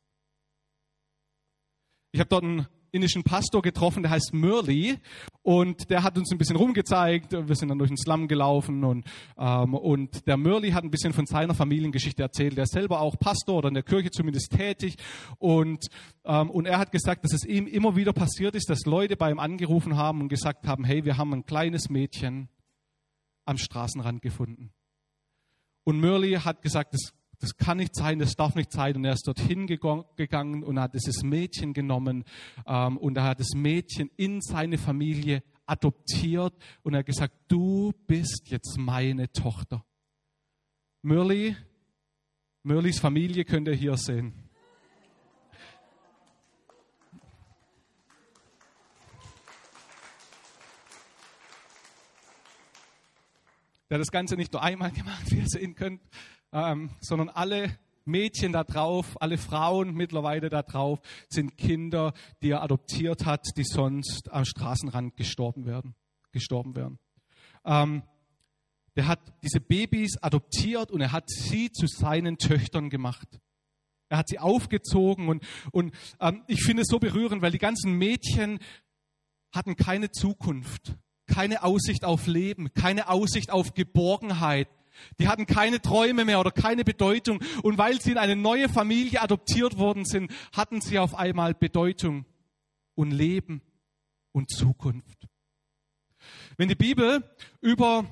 Ich 2.12 2.20
habe 2.20 2.28
dort 2.28 2.44
einen 2.44 2.66
indischen 2.92 3.22
Pastor 3.22 3.62
getroffen, 3.62 4.02
der 4.02 4.10
heißt 4.10 4.34
Murli 4.34 4.98
und 5.42 5.90
der 5.90 6.02
hat 6.02 6.18
uns 6.18 6.32
ein 6.32 6.38
bisschen 6.38 6.56
rumgezeigt. 6.56 7.32
Wir 7.32 7.54
sind 7.54 7.68
dann 7.68 7.78
durch 7.78 7.90
den 7.90 7.96
Slum 7.96 8.28
gelaufen 8.28 8.84
und, 8.84 9.04
ähm, 9.38 9.74
und 9.74 10.26
der 10.26 10.36
Murli 10.36 10.72
hat 10.72 10.84
ein 10.84 10.90
bisschen 10.90 11.12
von 11.12 11.26
seiner 11.26 11.54
Familiengeschichte 11.54 12.22
erzählt. 12.22 12.56
Der 12.56 12.64
ist 12.64 12.72
selber 12.72 13.00
auch 13.00 13.16
Pastor 13.18 13.58
oder 13.58 13.68
in 13.68 13.74
der 13.74 13.82
Kirche 13.82 14.10
zumindest 14.10 14.50
tätig 14.56 14.96
und, 15.38 15.86
ähm, 16.24 16.50
und 16.50 16.66
er 16.66 16.78
hat 16.78 16.92
gesagt, 16.92 17.24
dass 17.24 17.32
es 17.32 17.44
ihm 17.44 17.66
immer 17.66 17.96
wieder 17.96 18.12
passiert 18.12 18.54
ist, 18.54 18.68
dass 18.68 18.84
Leute 18.86 19.16
bei 19.16 19.30
ihm 19.30 19.38
angerufen 19.38 19.96
haben 19.96 20.20
und 20.20 20.28
gesagt 20.28 20.66
haben, 20.66 20.84
hey, 20.84 21.04
wir 21.04 21.16
haben 21.16 21.32
ein 21.32 21.46
kleines 21.46 21.90
Mädchen 21.90 22.48
am 23.44 23.56
Straßenrand 23.56 24.22
gefunden. 24.22 24.72
Und 25.84 26.00
Murli 26.00 26.32
hat 26.32 26.62
gesagt, 26.62 26.94
das 26.94 27.12
das 27.40 27.56
kann 27.56 27.78
nicht 27.78 27.94
sein, 27.94 28.18
das 28.18 28.36
darf 28.36 28.54
nicht 28.54 28.70
sein. 28.70 28.96
Und 28.96 29.04
er 29.04 29.14
ist 29.14 29.26
dorthin 29.26 29.66
gegangen 29.66 30.62
und 30.62 30.78
hat 30.78 30.94
dieses 30.94 31.22
Mädchen 31.22 31.72
genommen 31.72 32.24
ähm, 32.66 32.98
und 32.98 33.16
er 33.16 33.24
hat 33.24 33.40
das 33.40 33.54
Mädchen 33.54 34.10
in 34.16 34.40
seine 34.42 34.78
Familie 34.78 35.42
adoptiert 35.66 36.54
und 36.82 36.94
er 36.94 37.00
hat 37.00 37.06
gesagt, 37.06 37.34
du 37.48 37.92
bist 38.06 38.50
jetzt 38.50 38.76
meine 38.78 39.32
Tochter. 39.32 39.84
Mürli, 41.02 41.56
Mürlis 42.62 43.00
Familie 43.00 43.44
könnt 43.44 43.68
ihr 43.68 43.74
hier 43.74 43.96
sehen. 43.96 44.49
Der 53.90 53.98
das 53.98 54.10
Ganze 54.10 54.36
nicht 54.36 54.52
nur 54.52 54.62
einmal 54.62 54.90
gemacht, 54.92 55.30
wie 55.30 55.38
ihr 55.38 55.48
sehen 55.48 55.74
könnt, 55.74 56.00
ähm, 56.52 56.90
sondern 57.00 57.28
alle 57.28 57.78
Mädchen 58.04 58.52
da 58.52 58.64
drauf, 58.64 59.20
alle 59.20 59.38
Frauen 59.38 59.94
mittlerweile 59.94 60.48
da 60.48 60.62
drauf 60.62 61.00
sind 61.28 61.56
Kinder, 61.58 62.12
die 62.42 62.50
er 62.50 62.62
adoptiert 62.62 63.26
hat, 63.26 63.46
die 63.56 63.64
sonst 63.64 64.30
am 64.32 64.44
Straßenrand 64.44 65.16
gestorben 65.16 65.66
werden. 65.66 65.94
Gestorben 66.32 66.76
wären. 66.76 66.98
Ähm, 67.64 68.02
der 68.96 69.06
hat 69.06 69.20
diese 69.42 69.60
Babys 69.60 70.16
adoptiert 70.18 70.90
und 70.90 71.00
er 71.00 71.12
hat 71.12 71.28
sie 71.28 71.70
zu 71.70 71.86
seinen 71.86 72.38
Töchtern 72.38 72.90
gemacht. 72.90 73.40
Er 74.08 74.18
hat 74.18 74.28
sie 74.28 74.38
aufgezogen 74.38 75.28
und, 75.28 75.44
und 75.70 75.94
ähm, 76.20 76.42
ich 76.48 76.62
finde 76.64 76.82
es 76.82 76.88
so 76.88 76.98
berührend, 76.98 77.42
weil 77.42 77.52
die 77.52 77.58
ganzen 77.58 77.92
Mädchen 77.92 78.58
hatten 79.52 79.76
keine 79.76 80.10
Zukunft, 80.10 80.96
keine 81.30 81.62
Aussicht 81.62 82.04
auf 82.04 82.26
Leben, 82.26 82.74
keine 82.74 83.08
Aussicht 83.08 83.50
auf 83.50 83.74
Geborgenheit. 83.74 84.68
Die 85.18 85.28
hatten 85.28 85.46
keine 85.46 85.80
Träume 85.80 86.24
mehr 86.24 86.40
oder 86.40 86.50
keine 86.50 86.84
Bedeutung. 86.84 87.40
Und 87.62 87.78
weil 87.78 88.00
sie 88.00 88.12
in 88.12 88.18
eine 88.18 88.36
neue 88.36 88.68
Familie 88.68 89.22
adoptiert 89.22 89.78
worden 89.78 90.04
sind, 90.04 90.30
hatten 90.52 90.80
sie 90.80 90.98
auf 90.98 91.14
einmal 91.14 91.54
Bedeutung 91.54 92.26
und 92.94 93.12
Leben 93.12 93.62
und 94.32 94.50
Zukunft. 94.50 95.28
Wenn 96.56 96.68
die 96.68 96.74
Bibel 96.74 97.24
über 97.60 98.04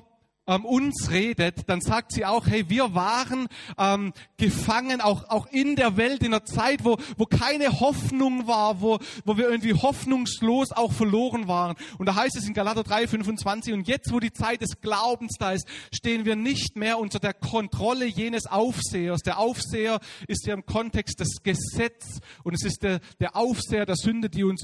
ähm, 0.49 0.65
uns 0.65 1.11
redet, 1.11 1.69
dann 1.69 1.79
sagt 1.79 2.11
sie 2.11 2.25
auch, 2.25 2.47
hey, 2.47 2.69
wir 2.69 2.95
waren 2.95 3.47
ähm, 3.77 4.13
gefangen, 4.37 4.99
auch, 4.99 5.29
auch 5.29 5.45
in 5.47 5.75
der 5.75 5.95
Welt, 5.95 6.23
in 6.23 6.31
der 6.31 6.43
Zeit, 6.43 6.83
wo, 6.83 6.97
wo 7.17 7.25
keine 7.25 7.79
Hoffnung 7.79 8.47
war, 8.47 8.81
wo, 8.81 8.97
wo 9.25 9.37
wir 9.37 9.47
irgendwie 9.47 9.73
hoffnungslos 9.73 10.71
auch 10.71 10.91
verloren 10.91 11.47
waren. 11.47 11.75
Und 11.99 12.07
da 12.07 12.15
heißt 12.15 12.35
es 12.35 12.47
in 12.47 12.53
Galater 12.53 12.83
3, 12.83 13.07
25, 13.07 13.73
und 13.73 13.87
jetzt, 13.87 14.11
wo 14.11 14.19
die 14.19 14.33
Zeit 14.33 14.61
des 14.61 14.81
Glaubens 14.81 15.35
da 15.39 15.51
ist, 15.51 15.67
stehen 15.93 16.25
wir 16.25 16.35
nicht 16.35 16.75
mehr 16.75 16.97
unter 16.97 17.19
der 17.19 17.33
Kontrolle 17.33 18.05
jenes 18.05 18.47
Aufsehers. 18.47 19.21
Der 19.21 19.37
Aufseher 19.37 19.99
ist 20.27 20.47
ja 20.47 20.55
im 20.55 20.65
Kontext 20.65 21.19
des 21.19 21.43
Gesetzes 21.43 22.19
und 22.43 22.55
es 22.55 22.63
ist 22.63 22.81
der, 22.81 22.99
der 23.19 23.35
Aufseher 23.35 23.85
der 23.85 23.95
Sünde, 23.95 24.29
die 24.29 24.43
uns 24.43 24.63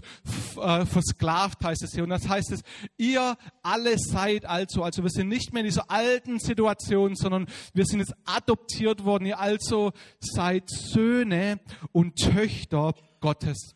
äh, 0.60 0.86
versklavt, 0.86 1.64
heißt 1.64 1.84
es 1.84 1.94
hier. 1.94 2.04
Und 2.04 2.10
das 2.10 2.28
heißt 2.28 2.52
es, 2.52 2.62
ihr 2.98 3.38
alle 3.62 3.98
seid 4.00 4.46
also, 4.46 4.84
also 4.84 5.04
wir 5.04 5.12
sind 5.12 5.28
nicht 5.28 5.54
mehr 5.54 5.62
in 5.62 5.75
dieser 5.76 5.92
alten 5.92 6.40
Situation, 6.40 7.16
sondern 7.16 7.48
wir 7.74 7.86
sind 7.86 8.00
jetzt 8.00 8.16
adoptiert 8.26 9.04
worden. 9.04 9.26
Ihr 9.26 9.40
also 9.40 9.92
seid 10.20 10.70
Söhne 10.70 11.60
und 11.92 12.16
Töchter 12.16 12.94
Gottes. 13.20 13.76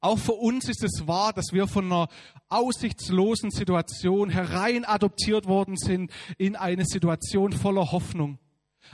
Auch 0.00 0.18
für 0.18 0.32
uns 0.32 0.68
ist 0.68 0.82
es 0.82 1.06
wahr, 1.06 1.32
dass 1.32 1.52
wir 1.52 1.66
von 1.66 1.86
einer 1.86 2.08
aussichtslosen 2.48 3.50
Situation 3.50 4.30
herein 4.30 4.84
adoptiert 4.84 5.46
worden 5.46 5.76
sind 5.76 6.10
in 6.38 6.56
eine 6.56 6.84
Situation 6.84 7.52
voller 7.52 7.92
Hoffnung. 7.92 8.38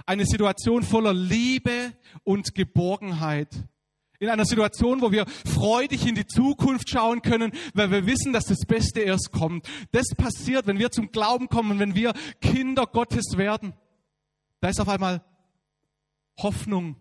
Eine 0.06 0.26
Situation 0.26 0.82
voller 0.82 1.14
Liebe 1.14 1.92
und 2.24 2.54
Geborgenheit 2.54 3.48
in 4.20 4.28
einer 4.28 4.44
Situation, 4.44 5.00
wo 5.00 5.12
wir 5.12 5.26
freudig 5.26 6.06
in 6.06 6.14
die 6.14 6.26
Zukunft 6.26 6.90
schauen 6.90 7.22
können, 7.22 7.52
weil 7.74 7.90
wir 7.90 8.06
wissen, 8.06 8.32
dass 8.32 8.46
das 8.46 8.66
Beste 8.66 9.00
erst 9.00 9.30
kommt. 9.32 9.68
Das 9.92 10.08
passiert, 10.16 10.66
wenn 10.66 10.78
wir 10.78 10.90
zum 10.90 11.10
Glauben 11.12 11.48
kommen, 11.48 11.78
wenn 11.78 11.94
wir 11.94 12.12
Kinder 12.40 12.86
Gottes 12.86 13.36
werden. 13.36 13.74
Da 14.60 14.68
ist 14.68 14.80
auf 14.80 14.88
einmal 14.88 15.22
Hoffnung. 16.38 16.96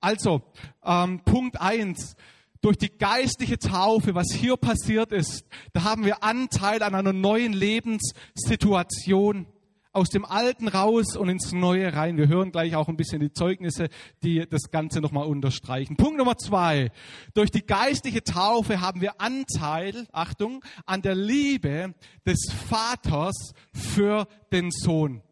Also, 0.00 0.42
ähm, 0.84 1.20
Punkt 1.24 1.60
eins: 1.60 2.16
Durch 2.60 2.76
die 2.76 2.96
geistliche 2.96 3.58
Taufe, 3.58 4.14
was 4.14 4.32
hier 4.32 4.56
passiert 4.56 5.10
ist, 5.10 5.44
da 5.72 5.82
haben 5.82 6.04
wir 6.04 6.22
Anteil 6.22 6.82
an 6.82 6.94
einer 6.94 7.12
neuen 7.12 7.52
Lebenssituation 7.52 9.46
aus 9.92 10.08
dem 10.08 10.24
Alten 10.24 10.68
raus 10.68 11.16
und 11.16 11.28
ins 11.28 11.52
Neue 11.52 11.92
rein. 11.92 12.16
Wir 12.16 12.28
hören 12.28 12.50
gleich 12.50 12.74
auch 12.76 12.88
ein 12.88 12.96
bisschen 12.96 13.20
die 13.20 13.32
Zeugnisse, 13.32 13.88
die 14.22 14.46
das 14.48 14.70
Ganze 14.70 15.00
nochmal 15.00 15.26
unterstreichen. 15.26 15.96
Punkt 15.96 16.16
Nummer 16.16 16.38
zwei. 16.38 16.90
Durch 17.34 17.50
die 17.50 17.64
geistliche 17.64 18.24
Taufe 18.24 18.80
haben 18.80 19.00
wir 19.00 19.20
Anteil, 19.20 20.06
Achtung, 20.12 20.64
an 20.86 21.02
der 21.02 21.14
Liebe 21.14 21.94
des 22.26 22.50
Vaters 22.68 23.52
für 23.72 24.26
den 24.50 24.70
Sohn. 24.70 25.22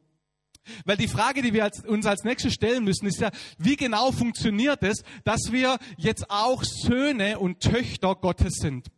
Weil 0.84 0.98
die 0.98 1.08
Frage, 1.08 1.42
die 1.42 1.54
wir 1.54 1.70
uns 1.86 2.06
als 2.06 2.22
nächstes 2.24 2.52
stellen 2.52 2.84
müssen, 2.84 3.06
ist 3.06 3.20
ja, 3.20 3.30
wie 3.58 3.76
genau 3.76 4.12
funktioniert 4.12 4.82
es, 4.82 5.02
dass 5.24 5.52
wir 5.52 5.78
jetzt 5.96 6.30
auch 6.30 6.62
Söhne 6.64 7.38
und 7.38 7.60
Töchter 7.60 8.14
Gottes 8.14 8.56
sind? 8.60 8.88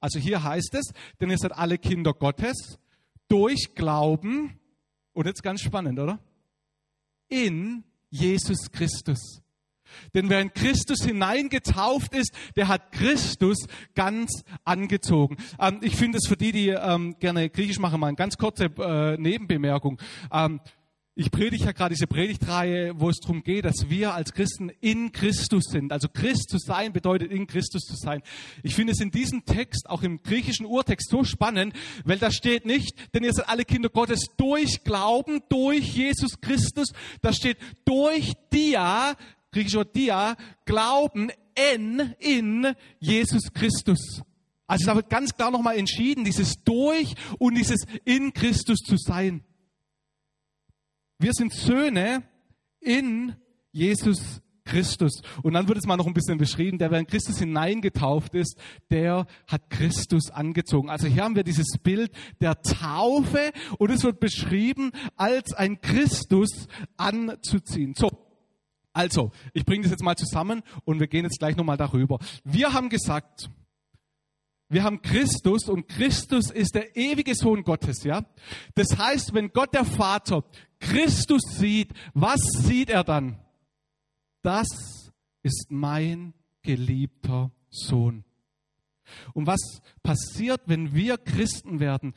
Also 0.00 0.18
hier 0.18 0.42
heißt 0.42 0.74
es, 0.74 0.92
denn 1.20 1.30
ihr 1.30 1.38
seid 1.38 1.52
alle 1.52 1.78
Kinder 1.78 2.12
Gottes 2.12 2.78
durch 3.28 3.74
Glauben 3.74 4.58
und 5.16 5.26
jetzt 5.26 5.42
ganz 5.42 5.62
spannend, 5.62 5.98
oder? 5.98 6.18
In 7.28 7.84
Jesus 8.10 8.70
Christus. 8.70 9.40
Denn 10.14 10.28
wer 10.28 10.40
in 10.40 10.52
Christus 10.52 11.02
hineingetauft 11.04 12.14
ist, 12.14 12.32
der 12.54 12.68
hat 12.68 12.92
Christus 12.92 13.66
ganz 13.94 14.44
angezogen. 14.64 15.38
Ähm, 15.58 15.78
ich 15.80 15.96
finde 15.96 16.18
es 16.18 16.28
für 16.28 16.36
die, 16.36 16.52
die 16.52 16.68
ähm, 16.68 17.16
gerne 17.18 17.48
Griechisch 17.48 17.78
machen, 17.78 17.98
mal 17.98 18.08
eine 18.08 18.16
ganz 18.16 18.36
kurze 18.36 18.64
äh, 18.64 19.16
Nebenbemerkung. 19.16 19.98
Ähm, 20.30 20.60
ich 21.18 21.30
predige 21.30 21.64
ja 21.64 21.72
gerade 21.72 21.94
diese 21.94 22.06
Predigtreihe, 22.06 23.00
wo 23.00 23.08
es 23.08 23.16
darum 23.20 23.42
geht, 23.42 23.64
dass 23.64 23.88
wir 23.88 24.12
als 24.12 24.34
Christen 24.34 24.68
in 24.82 25.12
Christus 25.12 25.64
sind. 25.64 25.90
Also 25.90 26.08
Christus 26.10 26.64
sein 26.66 26.92
bedeutet 26.92 27.32
in 27.32 27.46
Christus 27.46 27.84
zu 27.84 27.96
sein. 27.96 28.22
Ich 28.62 28.74
finde 28.74 28.92
es 28.92 29.00
in 29.00 29.10
diesem 29.10 29.46
Text, 29.46 29.88
auch 29.88 30.02
im 30.02 30.22
griechischen 30.22 30.66
Urtext, 30.66 31.08
so 31.08 31.24
spannend, 31.24 31.72
weil 32.04 32.18
da 32.18 32.30
steht 32.30 32.66
nicht, 32.66 33.14
denn 33.14 33.24
ihr 33.24 33.32
seid 33.32 33.48
alle 33.48 33.64
Kinder 33.64 33.88
Gottes 33.88 34.26
durch 34.36 34.84
Glauben, 34.84 35.40
durch 35.48 35.96
Jesus 35.96 36.38
Christus. 36.38 36.92
Da 37.22 37.32
steht 37.32 37.56
durch 37.86 38.34
Dia, 38.52 39.16
griechischer 39.52 39.86
Dia, 39.86 40.36
Glauben 40.66 41.30
en 41.54 42.14
in 42.18 42.74
Jesus 43.00 43.54
Christus. 43.54 44.20
Also 44.66 44.84
da 44.84 44.96
wird 44.96 45.08
ganz 45.08 45.34
klar 45.34 45.50
nochmal 45.50 45.78
entschieden, 45.78 46.24
dieses 46.24 46.62
durch 46.62 47.14
und 47.38 47.54
dieses 47.54 47.86
in 48.04 48.34
Christus 48.34 48.80
zu 48.80 48.98
sein. 48.98 49.42
Wir 51.18 51.32
sind 51.32 51.52
Söhne 51.52 52.22
in 52.80 53.34
Jesus 53.72 54.42
Christus. 54.66 55.22
Und 55.42 55.54
dann 55.54 55.68
wird 55.68 55.78
es 55.78 55.86
mal 55.86 55.96
noch 55.96 56.06
ein 56.06 56.12
bisschen 56.12 56.38
beschrieben, 56.38 56.78
der, 56.78 56.90
wer 56.90 56.98
in 56.98 57.06
Christus 57.06 57.38
hineingetauft 57.38 58.34
ist, 58.34 58.58
der 58.90 59.26
hat 59.46 59.70
Christus 59.70 60.30
angezogen. 60.30 60.90
Also 60.90 61.06
hier 61.06 61.24
haben 61.24 61.36
wir 61.36 61.44
dieses 61.44 61.78
Bild 61.82 62.10
der 62.40 62.60
Taufe 62.60 63.52
und 63.78 63.90
es 63.90 64.02
wird 64.02 64.20
beschrieben, 64.20 64.90
als 65.16 65.54
ein 65.54 65.80
Christus 65.80 66.66
anzuziehen. 66.96 67.94
So. 67.96 68.10
Also, 68.92 69.30
ich 69.52 69.66
bringe 69.66 69.82
das 69.82 69.90
jetzt 69.90 70.02
mal 70.02 70.16
zusammen 70.16 70.62
und 70.84 71.00
wir 71.00 71.06
gehen 71.06 71.24
jetzt 71.24 71.38
gleich 71.38 71.54
nochmal 71.54 71.76
darüber. 71.76 72.18
Wir 72.44 72.72
haben 72.72 72.88
gesagt, 72.88 73.50
wir 74.68 74.82
haben 74.82 75.00
Christus 75.00 75.68
und 75.68 75.88
Christus 75.88 76.50
ist 76.50 76.74
der 76.74 76.96
ewige 76.96 77.34
Sohn 77.34 77.62
Gottes, 77.62 78.02
ja? 78.02 78.24
Das 78.74 78.98
heißt, 78.98 79.32
wenn 79.32 79.52
Gott 79.52 79.74
der 79.74 79.84
Vater 79.84 80.44
Christus 80.80 81.42
sieht, 81.58 81.92
was 82.14 82.40
sieht 82.40 82.90
er 82.90 83.04
dann? 83.04 83.38
Das 84.42 84.66
ist 85.42 85.70
mein 85.70 86.34
geliebter 86.62 87.52
Sohn. 87.70 88.24
Und 89.34 89.46
was 89.46 89.80
passiert, 90.02 90.62
wenn 90.66 90.94
wir 90.94 91.16
Christen 91.16 91.78
werden? 91.78 92.14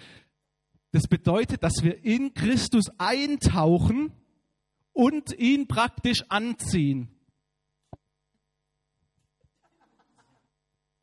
Das 0.92 1.08
bedeutet, 1.08 1.64
dass 1.64 1.84
wir 1.84 2.04
in 2.04 2.34
Christus 2.34 2.86
eintauchen 2.98 4.12
und 4.92 5.38
ihn 5.38 5.68
praktisch 5.68 6.24
anziehen. 6.30 7.10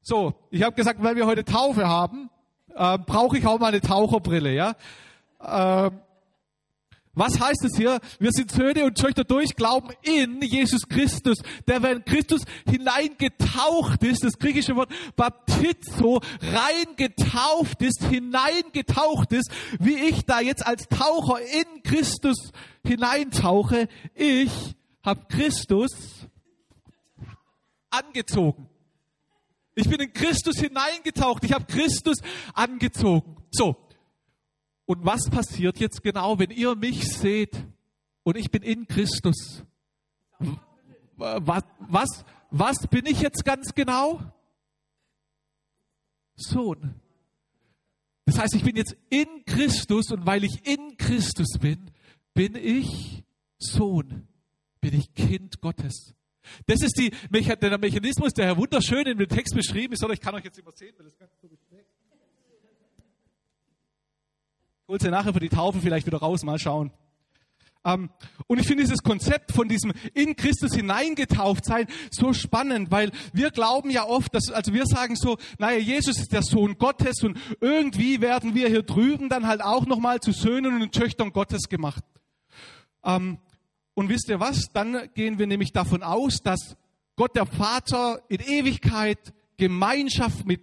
So, 0.08 0.34
ich 0.52 0.62
habe 0.62 0.76
gesagt, 0.76 1.02
weil 1.02 1.16
wir 1.16 1.26
heute 1.26 1.44
Taufe 1.44 1.88
haben, 1.88 2.30
äh, 2.76 2.96
brauche 2.96 3.38
ich 3.38 3.44
auch 3.44 3.58
mal 3.58 3.66
eine 3.66 3.80
Taucherbrille, 3.80 4.54
ja. 4.54 4.76
Äh, 5.40 5.90
Was 7.14 7.40
heißt 7.40 7.64
es 7.64 7.76
hier? 7.76 7.98
Wir 8.20 8.30
sind 8.30 8.52
Söhne 8.52 8.84
und 8.84 8.96
Töchter 8.96 9.24
durch 9.24 9.56
Glauben 9.56 9.88
in 10.02 10.40
Jesus 10.42 10.86
Christus, 10.88 11.38
der 11.66 11.82
wenn 11.82 12.04
Christus 12.04 12.42
hineingetaucht 12.68 14.04
ist, 14.04 14.22
das 14.22 14.38
griechische 14.38 14.76
Wort 14.76 14.92
baptizo, 15.16 16.20
reingetauft 16.40 17.82
ist, 17.82 18.04
hineingetaucht 18.04 19.32
ist, 19.32 19.50
wie 19.80 19.96
ich 19.96 20.24
da 20.24 20.38
jetzt 20.38 20.64
als 20.64 20.86
Taucher 20.86 21.40
in 21.40 21.82
Christus 21.82 22.52
hineintauche. 22.86 23.88
Ich 24.14 24.76
habe 25.02 25.26
Christus 25.28 25.90
angezogen. 27.90 28.68
Ich 29.76 29.88
bin 29.88 30.00
in 30.00 30.12
Christus 30.12 30.58
hineingetaucht. 30.58 31.44
Ich 31.44 31.52
habe 31.52 31.66
Christus 31.66 32.16
angezogen. 32.54 33.36
So, 33.52 33.76
und 34.86 35.04
was 35.04 35.28
passiert 35.28 35.78
jetzt 35.78 36.02
genau, 36.02 36.38
wenn 36.38 36.50
ihr 36.50 36.76
mich 36.76 37.08
seht 37.08 37.62
und 38.22 38.36
ich 38.36 38.50
bin 38.50 38.62
in 38.62 38.86
Christus? 38.86 39.64
Was, 41.16 41.64
was, 41.80 42.24
was 42.50 42.86
bin 42.88 43.04
ich 43.04 43.20
jetzt 43.20 43.44
ganz 43.44 43.74
genau? 43.74 44.20
Sohn. 46.36 46.94
Das 48.26 48.38
heißt, 48.38 48.54
ich 48.54 48.62
bin 48.62 48.76
jetzt 48.76 48.96
in 49.08 49.44
Christus 49.44 50.10
und 50.12 50.24
weil 50.24 50.44
ich 50.44 50.66
in 50.66 50.96
Christus 50.96 51.58
bin, 51.60 51.90
bin 52.34 52.54
ich 52.54 53.24
Sohn, 53.58 54.28
bin 54.80 54.94
ich 54.94 55.14
Kind 55.14 55.60
Gottes. 55.60 56.14
Das 56.66 56.82
ist 56.82 56.98
die, 56.98 57.10
der 57.30 57.78
Mechanismus, 57.78 58.32
der 58.32 58.46
Herr 58.46 58.56
wunderschön 58.56 59.06
in 59.06 59.18
dem 59.18 59.28
Text 59.28 59.54
beschrieben 59.54 59.94
ist, 59.94 60.04
oder 60.04 60.14
ich 60.14 60.20
kann 60.20 60.34
euch 60.34 60.44
jetzt 60.44 60.58
übersehen, 60.58 60.94
weil 60.98 61.06
das 61.06 61.18
ganz 61.18 61.32
so 61.40 61.48
beschränkt 61.48 61.86
Holt 64.88 65.02
sie 65.02 65.10
nachher 65.10 65.32
für 65.32 65.40
die 65.40 65.48
Taufe 65.48 65.80
vielleicht 65.80 66.06
wieder 66.06 66.18
raus, 66.18 66.44
mal 66.44 66.60
schauen. 66.60 66.92
Ähm, 67.84 68.10
und 68.46 68.60
ich 68.60 68.66
finde 68.66 68.84
dieses 68.84 69.02
Konzept 69.02 69.52
von 69.52 69.68
diesem 69.68 69.92
in 70.14 70.36
Christus 70.36 70.74
hineingetauft 70.74 71.64
sein 71.64 71.86
so 72.10 72.32
spannend, 72.32 72.90
weil 72.90 73.10
wir 73.32 73.50
glauben 73.50 73.90
ja 73.90 74.04
oft, 74.04 74.32
dass, 74.34 74.50
also 74.50 74.72
wir 74.72 74.86
sagen 74.86 75.16
so, 75.16 75.38
naja, 75.58 75.78
Jesus 75.78 76.18
ist 76.18 76.32
der 76.32 76.42
Sohn 76.42 76.78
Gottes 76.78 77.22
und 77.22 77.36
irgendwie 77.60 78.20
werden 78.20 78.54
wir 78.54 78.68
hier 78.68 78.82
drüben 78.82 79.28
dann 79.28 79.46
halt 79.46 79.62
auch 79.62 79.86
nochmal 79.86 80.20
zu 80.20 80.32
Söhnen 80.32 80.80
und 80.82 80.92
Töchtern 80.92 81.32
Gottes 81.32 81.68
gemacht. 81.68 82.04
Ähm, 83.04 83.38
und 83.96 84.10
wisst 84.10 84.28
ihr 84.28 84.38
was? 84.38 84.66
Dann 84.74 85.08
gehen 85.14 85.38
wir 85.38 85.46
nämlich 85.46 85.72
davon 85.72 86.02
aus, 86.02 86.42
dass 86.42 86.76
Gott 87.16 87.34
der 87.34 87.46
Vater 87.46 88.20
in 88.28 88.40
Ewigkeit 88.40 89.32
Gemeinschaft 89.56 90.44
mit 90.44 90.60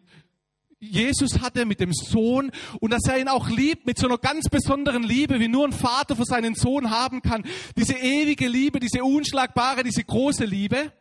Jesus 0.79 1.39
hatte 1.39 1.65
mit 1.65 1.79
dem 1.79 1.93
Sohn 1.93 2.51
und 2.79 2.91
dass 2.91 3.07
er 3.07 3.17
ihn 3.17 3.29
auch 3.29 3.49
liebt 3.49 3.85
mit 3.85 3.97
so 3.97 4.07
einer 4.07 4.17
ganz 4.17 4.49
besonderen 4.49 5.01
Liebe, 5.01 5.39
wie 5.39 5.47
nur 5.47 5.65
ein 5.65 5.71
Vater 5.71 6.15
für 6.15 6.25
seinen 6.25 6.55
Sohn 6.55 6.91
haben 6.91 7.21
kann. 7.21 7.43
Diese 7.77 7.93
ewige 7.93 8.47
Liebe, 8.47 8.79
diese 8.79 9.03
unschlagbare, 9.03 9.83
diese 9.83 10.03
große 10.03 10.43
Liebe. 10.43 10.91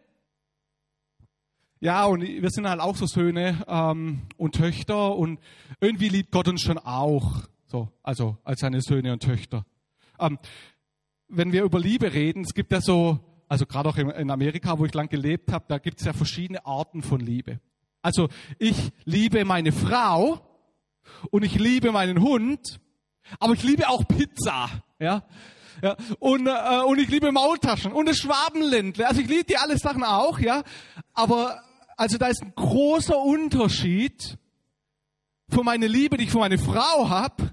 Ja, 1.80 2.04
und 2.04 2.22
wir 2.22 2.50
sind 2.50 2.68
halt 2.68 2.80
auch 2.80 2.96
so 2.96 3.06
Söhne 3.06 3.64
ähm, 3.66 4.22
und 4.36 4.54
Töchter 4.54 5.16
und 5.16 5.40
irgendwie 5.80 6.08
liebt 6.08 6.30
Gott 6.30 6.46
uns 6.46 6.62
schon 6.62 6.78
auch, 6.78 7.42
so, 7.66 7.88
also 8.04 8.38
als 8.44 8.60
seine 8.60 8.80
Söhne 8.80 9.12
und 9.12 9.20
Töchter. 9.20 9.66
Ähm, 10.20 10.38
wenn 11.32 11.52
wir 11.52 11.64
über 11.64 11.80
Liebe 11.80 12.12
reden, 12.12 12.42
es 12.42 12.54
gibt 12.54 12.72
ja 12.72 12.80
so, 12.80 13.18
also 13.48 13.66
gerade 13.66 13.88
auch 13.88 13.96
in 13.96 14.30
Amerika, 14.30 14.78
wo 14.78 14.84
ich 14.84 14.94
lang 14.94 15.08
gelebt 15.08 15.50
habe, 15.50 15.64
da 15.66 15.78
gibt 15.78 16.00
es 16.00 16.06
ja 16.06 16.12
verschiedene 16.12 16.64
Arten 16.66 17.02
von 17.02 17.20
Liebe. 17.20 17.58
Also 18.02 18.28
ich 18.58 18.92
liebe 19.04 19.44
meine 19.44 19.72
Frau 19.72 20.40
und 21.30 21.42
ich 21.42 21.58
liebe 21.58 21.90
meinen 21.90 22.20
Hund, 22.20 22.80
aber 23.40 23.54
ich 23.54 23.62
liebe 23.62 23.88
auch 23.88 24.06
Pizza, 24.06 24.68
ja. 24.98 25.24
Ja, 25.82 25.96
und, 26.20 26.46
äh, 26.46 26.82
und 26.86 27.00
ich 27.00 27.08
liebe 27.08 27.32
Maultaschen 27.32 27.92
und 27.92 28.06
das 28.06 28.18
Schwabenländle. 28.18 29.08
Also 29.08 29.20
ich 29.20 29.26
liebe 29.26 29.44
die 29.44 29.56
alle 29.56 29.78
Sachen 29.78 30.04
auch, 30.04 30.38
ja. 30.38 30.62
Aber 31.12 31.60
also 31.96 32.18
da 32.18 32.28
ist 32.28 32.42
ein 32.42 32.52
großer 32.54 33.18
Unterschied 33.18 34.38
für 35.48 35.64
meine 35.64 35.88
Liebe, 35.88 36.18
die 36.18 36.24
ich 36.24 36.30
für 36.30 36.38
meine 36.38 36.58
Frau 36.58 37.08
habe, 37.08 37.50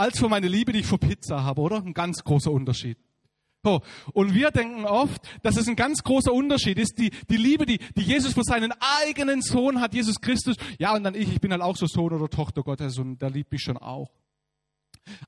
als 0.00 0.18
für 0.18 0.28
meine 0.28 0.48
Liebe, 0.48 0.72
die 0.72 0.80
ich 0.80 0.86
für 0.86 0.98
Pizza 0.98 1.44
habe, 1.44 1.60
oder? 1.60 1.76
Ein 1.76 1.92
ganz 1.92 2.24
großer 2.24 2.50
Unterschied. 2.50 2.96
So, 3.62 3.82
und 4.14 4.32
wir 4.32 4.50
denken 4.50 4.86
oft, 4.86 5.20
dass 5.42 5.58
es 5.58 5.68
ein 5.68 5.76
ganz 5.76 6.02
großer 6.02 6.32
Unterschied 6.32 6.78
ist, 6.78 6.98
die, 6.98 7.10
die 7.28 7.36
Liebe, 7.36 7.66
die, 7.66 7.78
die 7.94 8.02
Jesus 8.02 8.32
für 8.32 8.42
seinen 8.42 8.72
eigenen 9.02 9.42
Sohn 9.42 9.82
hat, 9.82 9.92
Jesus 9.92 10.18
Christus. 10.22 10.56
Ja, 10.78 10.94
und 10.94 11.04
dann 11.04 11.14
ich, 11.14 11.30
ich 11.30 11.40
bin 11.42 11.52
halt 11.52 11.60
auch 11.60 11.76
so 11.76 11.86
Sohn 11.86 12.14
oder 12.14 12.30
Tochter 12.30 12.62
Gottes 12.62 12.98
und 12.98 13.20
der 13.20 13.28
liebt 13.28 13.52
mich 13.52 13.62
schon 13.62 13.76
auch. 13.76 14.10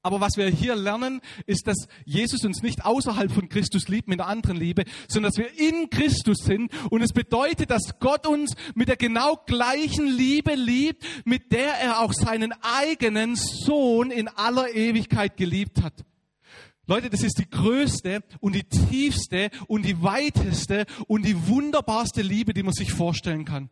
Aber 0.03 0.21
was 0.21 0.37
wir 0.37 0.49
hier 0.49 0.77
lernen, 0.77 1.21
ist, 1.47 1.67
dass 1.67 1.89
Jesus 2.05 2.45
uns 2.45 2.63
nicht 2.63 2.85
außerhalb 2.85 3.31
von 3.31 3.49
Christus 3.49 3.89
liebt 3.89 4.09
mit 4.09 4.21
einer 4.21 4.29
anderen 4.29 4.57
Liebe, 4.57 4.85
sondern 5.09 5.33
dass 5.33 5.39
wir 5.39 5.59
in 5.59 5.91
Christus 5.91 6.39
sind. 6.39 6.71
Und 6.91 7.03
es 7.03 7.13
bedeutet, 7.13 7.71
dass 7.71 7.99
Gott 7.99 8.27
uns 8.27 8.55
mit 8.75 8.89
der 8.89 8.97
genau 8.97 9.37
gleichen 9.47 10.07
Liebe 10.07 10.55
liebt, 10.55 11.05
mit 11.25 11.53
der 11.53 11.75
er 11.75 12.01
auch 12.01 12.13
seinen 12.13 12.53
eigenen 12.63 13.37
Sohn 13.37 14.11
in 14.11 14.29
aller 14.29 14.75
Ewigkeit 14.75 15.37
geliebt 15.37 15.83
hat. 15.83 16.05
Leute, 16.87 17.11
das 17.11 17.23
ist 17.23 17.39
die 17.39 17.49
größte 17.49 18.25
und 18.41 18.55
die 18.55 18.65
tiefste 18.65 19.51
und 19.69 19.87
die 19.87 20.03
weiteste 20.03 20.85
und 21.07 21.25
die 21.25 21.49
wunderbarste 21.49 22.23
Liebe, 22.23 22.55
die 22.55 22.65
man 22.65 22.75
sich 22.75 22.93
vorstellen 22.93 23.45
kann. 23.45 23.71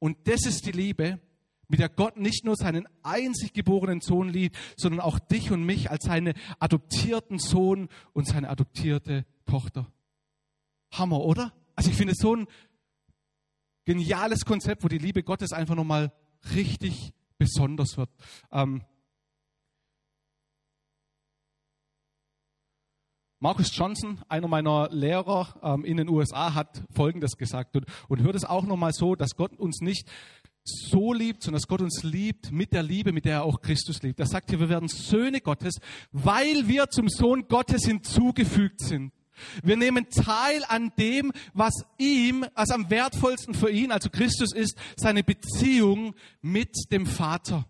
Und 0.00 0.18
das 0.24 0.44
ist 0.44 0.66
die 0.66 0.72
Liebe, 0.72 1.20
mit 1.68 1.80
der 1.80 1.88
Gott 1.88 2.16
nicht 2.16 2.44
nur 2.44 2.56
seinen 2.56 2.86
einzig 3.02 3.52
geborenen 3.52 4.00
Sohn 4.00 4.28
liebt, 4.28 4.56
sondern 4.76 5.00
auch 5.00 5.18
dich 5.18 5.50
und 5.50 5.64
mich 5.64 5.90
als 5.90 6.04
seine 6.04 6.34
adoptierten 6.58 7.38
Sohn 7.38 7.88
und 8.12 8.26
seine 8.26 8.48
adoptierte 8.48 9.24
Tochter. 9.46 9.86
Hammer, 10.92 11.20
oder? 11.20 11.52
Also 11.74 11.90
ich 11.90 11.96
finde 11.96 12.14
so 12.14 12.36
ein 12.36 12.46
geniales 13.84 14.44
Konzept, 14.44 14.84
wo 14.84 14.88
die 14.88 14.98
Liebe 14.98 15.22
Gottes 15.22 15.52
einfach 15.52 15.74
nochmal 15.74 16.12
richtig 16.54 17.12
besonders 17.38 17.96
wird. 17.96 18.10
Ähm, 18.52 18.82
Marcus 23.40 23.76
Johnson, 23.76 24.22
einer 24.28 24.48
meiner 24.48 24.88
Lehrer 24.90 25.54
ähm, 25.62 25.84
in 25.84 25.98
den 25.98 26.08
USA, 26.08 26.54
hat 26.54 26.82
Folgendes 26.90 27.36
gesagt 27.36 27.76
und, 27.76 27.84
und 28.08 28.22
hört 28.22 28.36
es 28.36 28.46
auch 28.46 28.64
nochmal 28.64 28.94
so, 28.94 29.16
dass 29.16 29.36
Gott 29.36 29.58
uns 29.58 29.82
nicht 29.82 30.08
so 30.64 31.12
liebt, 31.12 31.42
sondern 31.42 31.60
dass 31.60 31.68
Gott 31.68 31.82
uns 31.82 32.02
liebt 32.02 32.50
mit 32.50 32.72
der 32.72 32.82
Liebe, 32.82 33.12
mit 33.12 33.24
der 33.24 33.34
er 33.34 33.44
auch 33.44 33.60
Christus 33.60 34.02
liebt. 34.02 34.18
Er 34.18 34.26
sagt 34.26 34.50
hier, 34.50 34.60
wir 34.60 34.68
werden 34.68 34.88
Söhne 34.88 35.40
Gottes, 35.40 35.74
weil 36.12 36.66
wir 36.68 36.88
zum 36.88 37.08
Sohn 37.08 37.46
Gottes 37.48 37.84
hinzugefügt 37.84 38.80
sind. 38.80 39.12
Wir 39.62 39.76
nehmen 39.76 40.08
teil 40.10 40.64
an 40.68 40.92
dem, 40.98 41.32
was 41.52 41.84
ihm, 41.98 42.46
was 42.54 42.70
am 42.70 42.88
wertvollsten 42.88 43.54
für 43.54 43.70
ihn, 43.70 43.92
also 43.92 44.08
Christus 44.08 44.52
ist, 44.52 44.78
seine 44.96 45.24
Beziehung 45.24 46.14
mit 46.40 46.70
dem 46.92 47.06
Vater. 47.06 47.66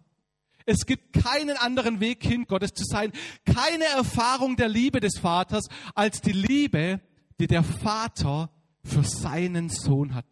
Es 0.67 0.87
gibt 0.87 1.13
keinen 1.13 1.57
anderen 1.57 2.01
Weg, 2.01 2.21
Kind 2.21 2.49
Gottes 2.49 2.73
zu 2.73 2.85
sein, 2.85 3.13
keine 3.45 3.85
Erfahrung 3.85 4.57
der 4.57 4.69
Liebe 4.69 5.01
des 5.01 5.19
Vaters 5.19 5.67
als 5.95 6.21
die 6.21 6.33
Liebe, 6.33 7.01
die 7.39 7.47
der 7.47 7.63
Vater 7.63 8.51
für 8.83 9.05
seinen 9.05 9.69
Sohn 9.69 10.15
hat. 10.15 10.27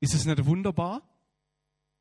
Ist 0.00 0.14
es 0.14 0.24
nicht 0.24 0.46
wunderbar, 0.46 1.02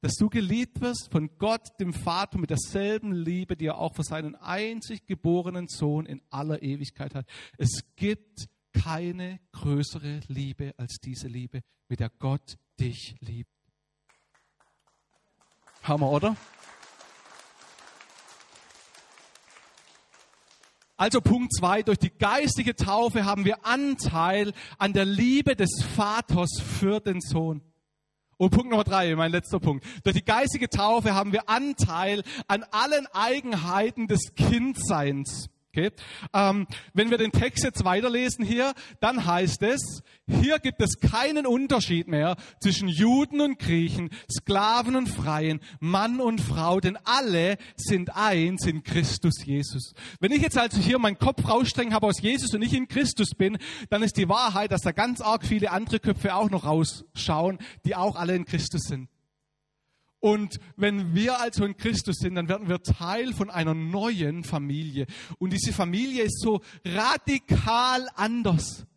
dass 0.02 0.16
du 0.16 0.30
geliebt 0.30 0.82
wirst 0.82 1.10
von 1.12 1.30
Gott, 1.38 1.80
dem 1.80 1.94
Vater, 1.94 2.38
mit 2.38 2.50
derselben 2.50 3.12
Liebe, 3.12 3.56
die 3.56 3.66
er 3.66 3.78
auch 3.78 3.96
für 3.96 4.04
seinen 4.04 4.36
einzig 4.36 5.06
geborenen 5.08 5.68
Sohn 5.68 6.06
in 6.06 6.22
aller 6.30 6.62
Ewigkeit 6.62 7.16
hat? 7.16 7.28
Es 7.58 7.82
gibt 7.96 8.48
keine 8.74 9.40
größere 9.54 10.22
Liebe 10.28 10.74
als 10.78 10.98
diese 11.04 11.28
Liebe, 11.28 11.62
mit 11.90 12.00
der 12.00 12.10
Gott 12.10 12.58
dich 12.80 13.16
liebt. 13.22 13.50
Hammer, 15.84 16.12
oder? 16.12 16.36
Also 21.00 21.22
Punkt 21.22 21.54
zwei, 21.54 21.84
durch 21.84 22.00
die 22.00 22.10
geistige 22.10 22.76
Taufe 22.76 23.26
haben 23.26 23.46
wir 23.46 23.64
Anteil 23.66 24.54
an 24.80 24.94
der 24.94 25.06
Liebe 25.06 25.56
des 25.56 25.84
Vaters 25.96 26.60
für 26.60 27.00
den 27.00 27.22
Sohn. 27.22 27.62
Und 28.38 28.52
Punkt 28.52 28.70
Nummer 28.70 28.84
drei, 28.84 29.16
mein 29.16 29.32
letzter 29.32 29.60
Punkt. 29.60 29.84
Durch 30.04 30.16
die 30.16 30.24
geistige 30.24 30.70
Taufe 30.70 31.16
haben 31.16 31.32
wir 31.32 31.50
Anteil 31.50 32.22
an 32.48 32.64
allen 32.70 33.08
Eigenheiten 33.12 34.08
des 34.08 34.36
Kindseins. 34.36 35.50
Okay? 35.78 35.92
Ähm, 36.34 36.66
wenn 36.94 37.12
wir 37.12 37.20
den 37.20 37.32
Text 37.32 37.64
jetzt 37.64 37.86
weiterlesen 37.86 38.44
hier, 38.44 38.74
dann 39.00 39.28
heißt 39.28 39.62
es, 39.62 40.02
hier 40.28 40.58
gibt 40.58 40.82
es 40.82 41.00
keinen 41.00 41.46
Unterschied 41.46 42.08
mehr 42.08 42.36
zwischen 42.60 42.88
Juden 42.88 43.42
und 43.42 43.60
Griechen, 43.60 44.10
Sklaven 44.32 44.96
und 44.96 45.08
Freien, 45.08 45.60
Mann 45.80 46.20
und 46.20 46.42
Frau, 46.42 46.80
denn 46.80 46.98
alle 47.04 47.58
sind 47.76 48.16
eins 48.16 48.66
in 48.66 48.82
Christus 48.82 49.46
Jesus. 49.46 49.94
Wenn 50.20 50.32
ich 50.32 50.42
jetzt 50.42 50.58
also 50.58 50.80
hier 50.80 50.98
meinen 50.98 51.20
Kopf 51.20 51.48
rausstrengen 51.48 51.94
habe 51.94 52.08
aus 52.08 52.22
Jesus 52.22 52.56
und 52.56 52.64
ich 52.64 52.74
in 52.74 52.88
Christus 52.88 53.36
bin, 53.38 53.60
dann 53.92 54.02
ist 54.02 54.18
die 54.18 54.30
Wahrheit, 54.30 54.72
dass 54.72 54.82
da 54.82 54.92
ganz 54.92 55.22
arg 55.22 55.46
viele 55.46 55.72
andere 55.72 56.00
Köpfe 56.00 56.34
auch 56.34 56.50
noch 56.50 56.66
rausschauen, 56.66 57.60
die 57.86 57.96
auch 57.96 58.16
alle 58.16 58.36
in 58.36 58.46
Christus 58.46 58.82
sind. 58.84 59.10
Und 60.20 60.60
wenn 60.76 61.14
wir 61.14 61.40
also 61.40 61.64
in 61.64 61.78
Christus 61.78 62.18
sind, 62.18 62.36
dann 62.36 62.50
werden 62.50 62.68
wir 62.68 62.82
Teil 62.82 63.34
von 63.34 63.50
einer 63.50 63.74
neuen 63.74 64.44
Familie. 64.44 65.06
Und 65.38 65.54
diese 65.54 65.74
Familie 65.74 66.24
ist 66.24 66.42
so 66.42 66.62
radikal 66.84 68.08
anders. 68.16 68.88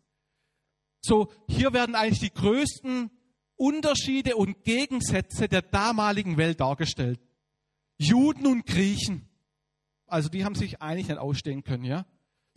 So, 1.01 1.31
hier 1.47 1.73
werden 1.73 1.95
eigentlich 1.95 2.19
die 2.19 2.33
größten 2.33 3.11
Unterschiede 3.55 4.35
und 4.35 4.63
Gegensätze 4.63 5.47
der 5.47 5.61
damaligen 5.61 6.37
Welt 6.37 6.59
dargestellt. 6.59 7.19
Juden 7.99 8.47
und 8.47 8.65
Griechen. 8.65 9.29
Also 10.07 10.29
die 10.29 10.43
haben 10.43 10.55
sich 10.55 10.81
eigentlich 10.81 11.07
nicht 11.07 11.19
ausstehen 11.19 11.63
können, 11.63 11.83
ja. 11.83 12.05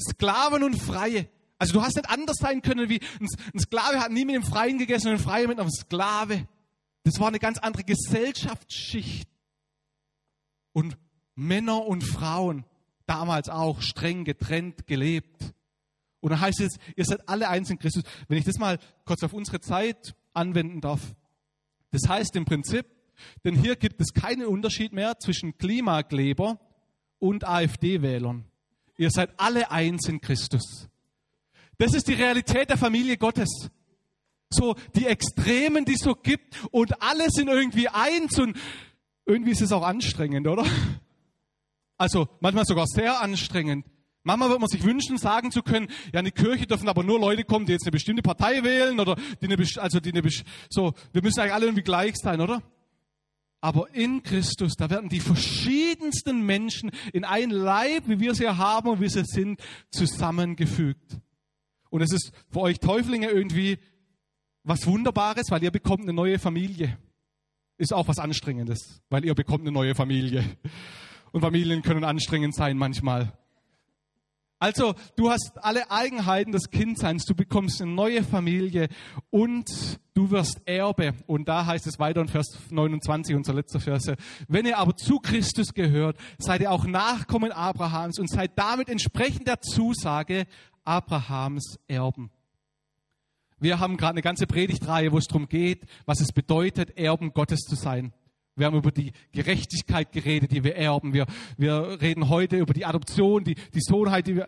Sklaven 0.00 0.62
und 0.62 0.80
Freie. 0.80 1.28
Also 1.58 1.74
du 1.74 1.82
hast 1.82 1.96
nicht 1.96 2.08
anders 2.08 2.38
sein 2.38 2.62
können 2.62 2.88
wie 2.88 3.00
ein 3.20 3.60
Sklave 3.60 4.00
hat 4.00 4.10
nie 4.10 4.24
mit 4.24 4.34
dem 4.34 4.42
Freien 4.42 4.78
gegessen 4.78 5.08
und 5.08 5.14
ein 5.14 5.20
Freier 5.20 5.46
mit 5.46 5.60
einem 5.60 5.70
Sklave. 5.70 6.48
Das 7.04 7.20
war 7.20 7.28
eine 7.28 7.38
ganz 7.38 7.58
andere 7.58 7.84
Gesellschaftsschicht. 7.84 9.28
Und 10.72 10.98
Männer 11.36 11.86
und 11.86 12.02
Frauen, 12.02 12.64
damals 13.06 13.48
auch 13.48 13.82
streng 13.82 14.24
getrennt 14.24 14.86
gelebt. 14.86 15.54
Und 16.20 16.30
dann 16.30 16.40
heißt 16.40 16.60
es, 16.60 16.78
ihr 16.96 17.04
seid 17.04 17.28
alle 17.28 17.48
eins 17.48 17.70
in 17.70 17.78
Christus. 17.78 18.02
Wenn 18.28 18.38
ich 18.38 18.44
das 18.44 18.58
mal 18.58 18.78
kurz 19.04 19.22
auf 19.22 19.34
unsere 19.34 19.60
Zeit 19.60 20.14
anwenden 20.32 20.80
darf. 20.80 21.14
Das 21.90 22.08
heißt 22.08 22.34
im 22.36 22.44
Prinzip, 22.44 22.86
denn 23.44 23.54
hier 23.54 23.76
gibt 23.76 24.00
es 24.00 24.12
keinen 24.12 24.46
Unterschied 24.46 24.92
mehr 24.92 25.18
zwischen 25.20 25.56
Klimakleber 25.58 26.58
und 27.18 27.44
AfD-Wählern. 27.44 28.44
Ihr 28.96 29.10
seid 29.10 29.30
alle 29.38 29.70
eins 29.70 30.08
in 30.08 30.20
Christus. 30.20 30.88
Das 31.78 31.94
ist 31.94 32.08
die 32.08 32.14
Realität 32.14 32.70
der 32.70 32.78
Familie 32.78 33.16
Gottes 33.16 33.70
so 34.50 34.74
die 34.94 35.06
Extremen, 35.06 35.84
die 35.84 35.94
es 35.94 36.00
so 36.00 36.14
gibt 36.14 36.56
und 36.70 37.02
alle 37.02 37.26
sind 37.30 37.48
irgendwie 37.48 37.88
eins 37.88 38.38
und 38.38 38.56
irgendwie 39.26 39.52
ist 39.52 39.62
es 39.62 39.72
auch 39.72 39.82
anstrengend, 39.82 40.46
oder? 40.46 40.64
Also 41.96 42.28
manchmal 42.40 42.64
sogar 42.64 42.86
sehr 42.86 43.20
anstrengend. 43.20 43.86
Manchmal 44.24 44.48
wird 44.48 44.60
man 44.60 44.68
sich 44.68 44.82
wünschen, 44.82 45.18
sagen 45.18 45.50
zu 45.50 45.62
können, 45.62 45.88
ja, 46.12 46.20
in 46.20 46.24
die 46.24 46.32
Kirche 46.32 46.66
dürfen 46.66 46.88
aber 46.88 47.04
nur 47.04 47.20
Leute 47.20 47.44
kommen, 47.44 47.66
die 47.66 47.72
jetzt 47.72 47.84
eine 47.84 47.92
bestimmte 47.92 48.22
Partei 48.22 48.64
wählen 48.64 48.98
oder 48.98 49.16
die 49.40 49.46
eine, 49.46 49.62
also 49.76 50.00
die 50.00 50.12
eine, 50.12 50.28
so, 50.70 50.94
wir 51.12 51.22
müssen 51.22 51.40
eigentlich 51.40 51.52
alle 51.52 51.66
irgendwie 51.66 51.82
gleich 51.82 52.16
sein, 52.16 52.40
oder? 52.40 52.62
Aber 53.60 53.94
in 53.94 54.22
Christus, 54.22 54.76
da 54.76 54.90
werden 54.90 55.08
die 55.08 55.20
verschiedensten 55.20 56.42
Menschen 56.42 56.90
in 57.12 57.24
ein 57.24 57.50
Leib, 57.50 58.08
wie 58.08 58.20
wir 58.20 58.34
sie 58.34 58.48
haben 58.48 58.88
und 58.88 59.00
wie 59.00 59.08
sie 59.08 59.24
sind, 59.24 59.60
zusammengefügt. 59.90 61.18
Und 61.90 62.02
es 62.02 62.12
ist 62.12 62.32
für 62.50 62.60
euch 62.60 62.80
Täuflinge 62.80 63.28
irgendwie 63.28 63.78
was 64.64 64.86
Wunderbares, 64.86 65.50
weil 65.50 65.62
ihr 65.62 65.70
bekommt 65.70 66.02
eine 66.02 66.12
neue 66.12 66.38
Familie. 66.38 66.98
Ist 67.76 67.92
auch 67.92 68.08
was 68.08 68.18
Anstrengendes, 68.18 69.02
weil 69.10 69.24
ihr 69.24 69.34
bekommt 69.34 69.62
eine 69.62 69.72
neue 69.72 69.94
Familie. 69.94 70.44
Und 71.32 71.42
Familien 71.42 71.82
können 71.82 72.04
anstrengend 72.04 72.54
sein 72.54 72.76
manchmal. 72.76 73.32
Also, 74.60 74.94
du 75.16 75.30
hast 75.30 75.52
alle 75.56 75.90
Eigenheiten 75.90 76.52
des 76.52 76.70
Kindseins, 76.70 77.26
du 77.26 77.34
bekommst 77.34 77.82
eine 77.82 77.90
neue 77.90 78.22
Familie 78.22 78.88
und 79.28 79.68
du 80.14 80.30
wirst 80.30 80.62
Erbe. 80.64 81.12
Und 81.26 81.48
da 81.48 81.66
heißt 81.66 81.86
es 81.86 81.98
weiter 81.98 82.22
in 82.22 82.28
Vers 82.28 82.46
29, 82.70 83.34
unser 83.36 83.52
letzter 83.52 83.80
Verse. 83.80 84.16
Wenn 84.48 84.64
ihr 84.64 84.78
aber 84.78 84.96
zu 84.96 85.18
Christus 85.18 85.74
gehört, 85.74 86.16
seid 86.38 86.62
ihr 86.62 86.70
auch 86.70 86.86
Nachkommen 86.86 87.52
Abrahams 87.52 88.18
und 88.18 88.30
seid 88.30 88.52
damit 88.56 88.88
entsprechend 88.88 89.48
der 89.48 89.60
Zusage 89.60 90.46
Abrahams 90.84 91.78
Erben. 91.86 92.30
Wir 93.64 93.80
haben 93.80 93.96
gerade 93.96 94.10
eine 94.10 94.20
ganze 94.20 94.46
Predigtreihe, 94.46 95.10
wo 95.10 95.16
es 95.16 95.26
darum 95.26 95.48
geht, 95.48 95.86
was 96.04 96.20
es 96.20 96.32
bedeutet, 96.32 96.98
Erben 96.98 97.32
Gottes 97.32 97.60
zu 97.60 97.76
sein. 97.76 98.12
Wir 98.56 98.66
haben 98.66 98.76
über 98.76 98.92
die 98.92 99.10
Gerechtigkeit 99.32 100.12
geredet, 100.12 100.52
die 100.52 100.62
wir 100.62 100.76
erben. 100.76 101.12
Wir, 101.12 101.26
wir 101.56 101.98
reden 102.00 102.28
heute 102.28 102.56
über 102.56 102.72
die 102.72 102.84
Adoption, 102.84 103.42
die, 103.42 103.56
die 103.56 103.80
Sohnheit, 103.80 104.28
die 104.28 104.36
wir, 104.36 104.46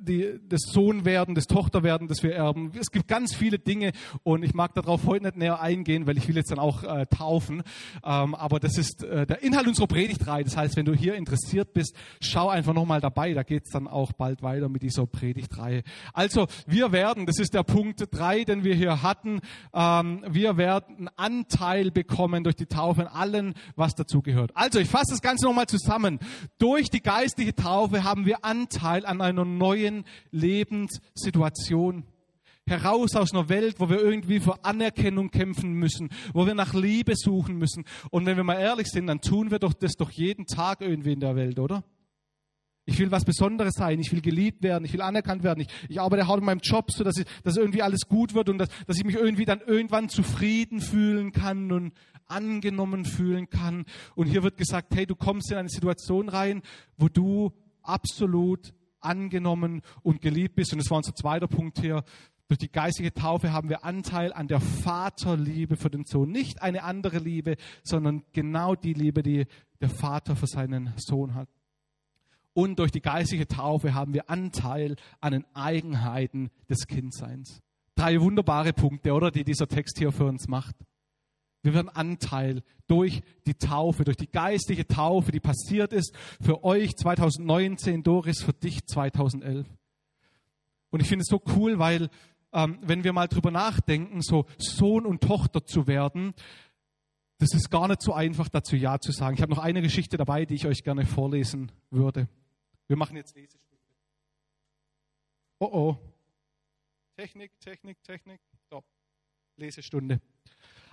die, 0.00 0.38
das 0.48 0.60
Sohnwerden, 0.60 1.34
das 1.34 1.48
Tochterwerden, 1.48 2.06
das 2.06 2.22
wir 2.22 2.32
erben. 2.32 2.70
Es 2.78 2.92
gibt 2.92 3.08
ganz 3.08 3.34
viele 3.34 3.58
Dinge 3.58 3.90
und 4.22 4.44
ich 4.44 4.54
mag 4.54 4.74
darauf 4.74 5.06
heute 5.06 5.24
nicht 5.24 5.38
näher 5.38 5.60
eingehen, 5.60 6.06
weil 6.06 6.16
ich 6.18 6.28
will 6.28 6.36
jetzt 6.36 6.52
dann 6.52 6.60
auch 6.60 6.84
äh, 6.84 7.06
taufen. 7.06 7.64
Ähm, 8.04 8.36
aber 8.36 8.60
das 8.60 8.78
ist 8.78 9.02
äh, 9.02 9.26
der 9.26 9.42
Inhalt 9.42 9.66
unserer 9.66 9.88
Predigtreihe. 9.88 10.44
Das 10.44 10.56
heißt, 10.56 10.76
wenn 10.76 10.86
du 10.86 10.94
hier 10.94 11.16
interessiert 11.16 11.72
bist, 11.72 11.96
schau 12.20 12.48
einfach 12.48 12.74
nochmal 12.74 13.00
dabei. 13.00 13.34
Da 13.34 13.42
geht's 13.42 13.70
dann 13.70 13.88
auch 13.88 14.12
bald 14.12 14.40
weiter 14.40 14.68
mit 14.68 14.82
dieser 14.82 15.08
Predigtreihe. 15.08 15.82
Also 16.12 16.46
wir 16.68 16.92
werden, 16.92 17.26
das 17.26 17.40
ist 17.40 17.54
der 17.54 17.64
Punkt 17.64 18.06
drei, 18.12 18.44
den 18.44 18.62
wir 18.62 18.76
hier 18.76 19.02
hatten, 19.02 19.40
ähm, 19.74 20.24
wir 20.28 20.56
werden 20.56 21.10
Anteil 21.16 21.90
bekommen 21.90 22.44
durch 22.44 22.54
die 22.54 22.66
Taufe 22.66 23.00
an 23.00 23.08
allen 23.08 23.47
was 23.76 23.94
dazugehört. 23.94 24.52
Also, 24.54 24.78
ich 24.78 24.88
fasse 24.88 25.12
das 25.12 25.22
Ganze 25.22 25.46
nochmal 25.46 25.66
zusammen. 25.66 26.18
Durch 26.58 26.90
die 26.90 27.02
geistliche 27.02 27.54
Taufe 27.54 28.04
haben 28.04 28.26
wir 28.26 28.44
Anteil 28.44 29.06
an 29.06 29.20
einer 29.20 29.44
neuen 29.44 30.04
Lebenssituation 30.30 32.04
heraus 32.68 33.16
aus 33.16 33.32
einer 33.32 33.48
Welt, 33.48 33.76
wo 33.80 33.88
wir 33.88 33.98
irgendwie 33.98 34.40
für 34.40 34.64
Anerkennung 34.64 35.30
kämpfen 35.30 35.72
müssen, 35.72 36.10
wo 36.34 36.46
wir 36.46 36.54
nach 36.54 36.74
Liebe 36.74 37.14
suchen 37.16 37.56
müssen. 37.56 37.84
Und 38.10 38.26
wenn 38.26 38.36
wir 38.36 38.44
mal 38.44 38.60
ehrlich 38.60 38.88
sind, 38.88 39.06
dann 39.06 39.20
tun 39.20 39.50
wir 39.50 39.58
doch 39.58 39.72
das 39.72 39.92
doch 39.94 40.10
jeden 40.10 40.46
Tag 40.46 40.80
irgendwie 40.80 41.12
in 41.12 41.20
der 41.20 41.34
Welt, 41.34 41.58
oder? 41.58 41.82
Ich 42.88 42.98
will 42.98 43.10
was 43.10 43.26
Besonderes 43.26 43.74
sein, 43.74 44.00
ich 44.00 44.10
will 44.12 44.22
geliebt 44.22 44.62
werden, 44.62 44.86
ich 44.86 44.94
will 44.94 45.02
anerkannt 45.02 45.42
werden. 45.42 45.60
Ich, 45.60 45.68
ich 45.90 46.00
arbeite 46.00 46.26
hart 46.26 46.40
in 46.40 46.46
meinem 46.46 46.60
Job, 46.62 46.90
so 46.90 47.04
dass, 47.04 47.18
ich, 47.18 47.26
dass 47.44 47.58
irgendwie 47.58 47.82
alles 47.82 48.08
gut 48.08 48.32
wird 48.32 48.48
und 48.48 48.56
dass, 48.56 48.70
dass 48.86 48.96
ich 48.96 49.04
mich 49.04 49.14
irgendwie 49.14 49.44
dann 49.44 49.60
irgendwann 49.60 50.08
zufrieden 50.08 50.80
fühlen 50.80 51.32
kann 51.32 51.70
und 51.70 51.92
angenommen 52.24 53.04
fühlen 53.04 53.50
kann. 53.50 53.84
Und 54.14 54.28
hier 54.28 54.42
wird 54.42 54.56
gesagt, 54.56 54.94
hey, 54.94 55.04
du 55.04 55.16
kommst 55.16 55.50
in 55.50 55.58
eine 55.58 55.68
Situation 55.68 56.30
rein, 56.30 56.62
wo 56.96 57.08
du 57.08 57.52
absolut 57.82 58.72
angenommen 59.00 59.82
und 60.02 60.22
geliebt 60.22 60.54
bist. 60.54 60.72
Und 60.72 60.78
das 60.78 60.90
war 60.90 60.96
unser 60.96 61.14
zweiter 61.14 61.46
Punkt 61.46 61.80
hier. 61.80 62.04
Durch 62.48 62.58
die 62.58 62.72
geistige 62.72 63.12
Taufe 63.12 63.52
haben 63.52 63.68
wir 63.68 63.84
Anteil 63.84 64.32
an 64.32 64.48
der 64.48 64.60
Vaterliebe 64.60 65.76
für 65.76 65.90
den 65.90 66.06
Sohn. 66.06 66.30
Nicht 66.30 66.62
eine 66.62 66.84
andere 66.84 67.18
Liebe, 67.18 67.56
sondern 67.82 68.22
genau 68.32 68.74
die 68.74 68.94
Liebe, 68.94 69.22
die 69.22 69.44
der 69.82 69.90
Vater 69.90 70.36
für 70.36 70.46
seinen 70.46 70.94
Sohn 70.96 71.34
hat. 71.34 71.50
Und 72.58 72.80
durch 72.80 72.90
die 72.90 73.00
geistige 73.00 73.46
Taufe 73.46 73.94
haben 73.94 74.14
wir 74.14 74.28
Anteil 74.28 74.96
an 75.20 75.30
den 75.30 75.44
Eigenheiten 75.54 76.50
des 76.68 76.88
Kindseins. 76.88 77.62
Drei 77.94 78.20
wunderbare 78.20 78.72
Punkte, 78.72 79.12
oder, 79.12 79.30
die 79.30 79.44
dieser 79.44 79.68
Text 79.68 79.96
hier 79.98 80.10
für 80.10 80.24
uns 80.24 80.48
macht. 80.48 80.74
Wir 81.62 81.72
werden 81.72 81.88
Anteil 81.88 82.64
durch 82.88 83.22
die 83.46 83.54
Taufe, 83.54 84.02
durch 84.02 84.16
die 84.16 84.28
geistige 84.28 84.88
Taufe, 84.88 85.30
die 85.30 85.38
passiert 85.38 85.92
ist 85.92 86.16
für 86.40 86.64
euch 86.64 86.96
2019, 86.96 88.02
Doris, 88.02 88.42
für 88.42 88.54
dich 88.54 88.84
2011. 88.86 89.68
Und 90.90 91.00
ich 91.00 91.06
finde 91.06 91.22
es 91.22 91.28
so 91.28 91.40
cool, 91.54 91.78
weil 91.78 92.10
ähm, 92.52 92.80
wenn 92.82 93.04
wir 93.04 93.12
mal 93.12 93.28
drüber 93.28 93.52
nachdenken, 93.52 94.20
so 94.20 94.46
Sohn 94.58 95.06
und 95.06 95.20
Tochter 95.20 95.64
zu 95.64 95.86
werden, 95.86 96.34
das 97.38 97.54
ist 97.54 97.70
gar 97.70 97.86
nicht 97.86 98.02
so 98.02 98.14
einfach, 98.14 98.48
dazu 98.48 98.74
Ja 98.74 98.98
zu 98.98 99.12
sagen. 99.12 99.36
Ich 99.36 99.42
habe 99.42 99.54
noch 99.54 99.62
eine 99.62 99.80
Geschichte 99.80 100.16
dabei, 100.16 100.44
die 100.44 100.54
ich 100.54 100.66
euch 100.66 100.82
gerne 100.82 101.06
vorlesen 101.06 101.70
würde. 101.90 102.26
Wir 102.88 102.96
machen 102.96 103.16
jetzt 103.16 103.36
Lesestunde. 103.36 103.84
Oh 105.60 105.66
oh. 105.70 105.98
Technik, 107.16 107.52
Technik, 107.60 108.02
Technik. 108.02 108.40
So. 108.70 108.82
Lesestunde. 109.56 110.22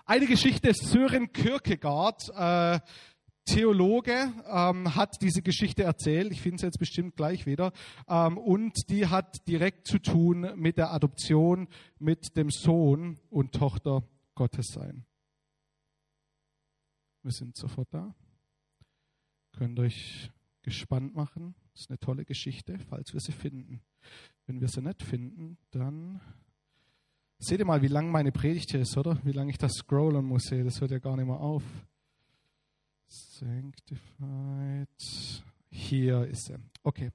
Eine 0.05 0.27
Geschichte 0.27 0.69
ist 0.69 0.83
Sören 0.83 1.31
Kierkegaard, 1.31 2.29
äh, 2.35 2.79
Theologe, 3.45 4.33
ähm, 4.45 4.95
hat 4.95 5.21
diese 5.21 5.41
Geschichte 5.41 5.83
erzählt. 5.83 6.31
Ich 6.33 6.41
finde 6.41 6.57
es 6.57 6.61
jetzt 6.63 6.79
bestimmt 6.79 7.15
gleich 7.15 7.45
wieder. 7.45 7.71
Ähm, 8.09 8.37
und 8.37 8.89
die 8.89 9.07
hat 9.07 9.47
direkt 9.47 9.87
zu 9.87 9.99
tun 9.99 10.51
mit 10.55 10.77
der 10.77 10.91
Adoption, 10.91 11.69
mit 11.97 12.35
dem 12.35 12.49
Sohn 12.49 13.19
und 13.29 13.53
Tochter 13.53 14.03
Gottes 14.33 14.67
sein. 14.73 15.05
Wir 17.23 17.31
sind 17.31 17.55
sofort 17.55 17.87
da. 17.93 18.13
Könnt 19.53 19.79
euch 19.79 20.31
gespannt 20.65 21.15
machen. 21.15 21.53
Das 21.71 21.81
ist 21.81 21.89
eine 21.91 21.99
tolle 21.99 22.25
Geschichte, 22.25 22.79
falls 22.89 23.13
wir 23.13 23.19
sie 23.21 23.31
finden. 23.31 23.81
Wenn 24.47 24.59
wir 24.59 24.67
sie 24.67 24.81
nicht 24.81 25.03
finden, 25.03 25.57
dann 25.69 26.19
seht 27.37 27.59
ihr 27.59 27.65
mal, 27.65 27.83
wie 27.83 27.87
lang 27.87 28.09
meine 28.09 28.31
Predigt 28.31 28.71
hier 28.71 28.81
ist, 28.81 28.97
oder? 28.97 29.19
Wie 29.23 29.31
lange 29.31 29.51
ich 29.51 29.59
das 29.59 29.73
scrollen 29.73 30.25
muss. 30.25 30.49
Das 30.49 30.81
hört 30.81 30.91
ja 30.91 30.97
gar 30.97 31.15
nicht 31.15 31.27
mehr 31.27 31.39
auf. 31.39 31.63
Sanctified. 33.07 34.89
Hier 35.69 36.25
ist 36.25 36.47
sie. 36.47 36.55
Okay. 36.81 37.11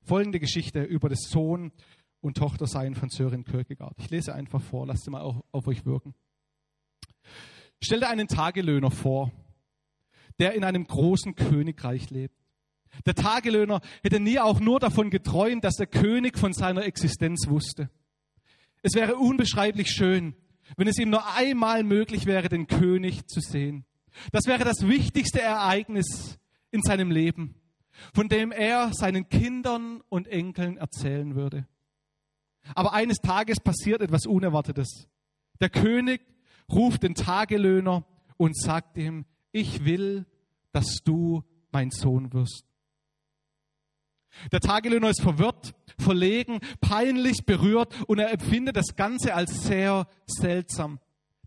Folgende 0.00 0.40
Geschichte 0.40 0.82
über 0.82 1.10
das 1.10 1.28
Sohn 1.28 1.72
und 2.20 2.38
Tochtersein 2.38 2.94
von 2.94 3.10
Sören 3.10 3.44
Kierkegaard. 3.44 3.94
Ich 3.98 4.08
lese 4.08 4.34
einfach 4.34 4.62
vor, 4.62 4.86
lasst 4.86 5.04
sie 5.04 5.10
mal 5.10 5.20
auf, 5.20 5.44
auf 5.52 5.66
euch 5.66 5.84
wirken. 5.84 6.14
Stell 7.82 8.00
dir 8.00 8.08
einen 8.08 8.28
Tagelöhner 8.28 8.90
vor, 8.90 9.30
der 10.38 10.54
in 10.54 10.64
einem 10.64 10.86
großen 10.86 11.34
Königreich 11.34 12.08
lebt. 12.08 12.43
Der 13.06 13.14
Tagelöhner 13.14 13.80
hätte 14.02 14.20
nie 14.20 14.38
auch 14.38 14.60
nur 14.60 14.80
davon 14.80 15.10
geträumt, 15.10 15.64
dass 15.64 15.74
der 15.74 15.86
König 15.86 16.38
von 16.38 16.52
seiner 16.52 16.84
Existenz 16.84 17.48
wusste. 17.48 17.90
Es 18.82 18.94
wäre 18.94 19.16
unbeschreiblich 19.16 19.90
schön, 19.90 20.34
wenn 20.76 20.88
es 20.88 20.98
ihm 20.98 21.10
nur 21.10 21.34
einmal 21.34 21.82
möglich 21.82 22.26
wäre, 22.26 22.48
den 22.48 22.66
König 22.66 23.26
zu 23.28 23.40
sehen. 23.40 23.84
Das 24.32 24.46
wäre 24.46 24.64
das 24.64 24.86
wichtigste 24.86 25.40
Ereignis 25.40 26.38
in 26.70 26.82
seinem 26.82 27.10
Leben, 27.10 27.54
von 28.12 28.28
dem 28.28 28.52
er 28.52 28.92
seinen 28.92 29.28
Kindern 29.28 30.02
und 30.08 30.28
Enkeln 30.28 30.76
erzählen 30.76 31.34
würde. 31.34 31.66
Aber 32.74 32.92
eines 32.92 33.18
Tages 33.18 33.60
passiert 33.60 34.00
etwas 34.00 34.26
Unerwartetes. 34.26 35.08
Der 35.60 35.68
König 35.68 36.22
ruft 36.70 37.02
den 37.02 37.14
Tagelöhner 37.14 38.06
und 38.36 38.56
sagt 38.58 38.96
ihm, 38.96 39.26
ich 39.52 39.84
will, 39.84 40.26
dass 40.72 40.98
du 41.04 41.44
mein 41.70 41.90
Sohn 41.90 42.32
wirst. 42.32 42.64
Der 44.52 44.60
Tagelöhner 44.60 45.10
ist 45.10 45.22
verwirrt, 45.22 45.74
verlegen, 45.98 46.60
peinlich 46.80 47.44
berührt 47.46 47.94
und 48.06 48.18
er 48.18 48.32
empfindet 48.32 48.76
das 48.76 48.96
Ganze 48.96 49.34
als 49.34 49.64
sehr 49.64 50.06
seltsam. 50.26 50.98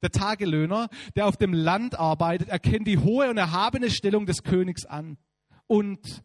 Der 0.02 0.12
Tagelöhner, 0.12 0.90
der 1.16 1.28
auf 1.28 1.38
dem 1.38 1.54
Land 1.54 1.98
arbeitet, 1.98 2.50
erkennt 2.50 2.88
die 2.88 3.00
hohe 3.00 3.30
und 3.30 3.38
erhabene 3.38 3.90
Stellung 3.90 4.26
des 4.26 4.44
Königs 4.44 4.86
an. 4.86 5.18
Und 5.66 6.24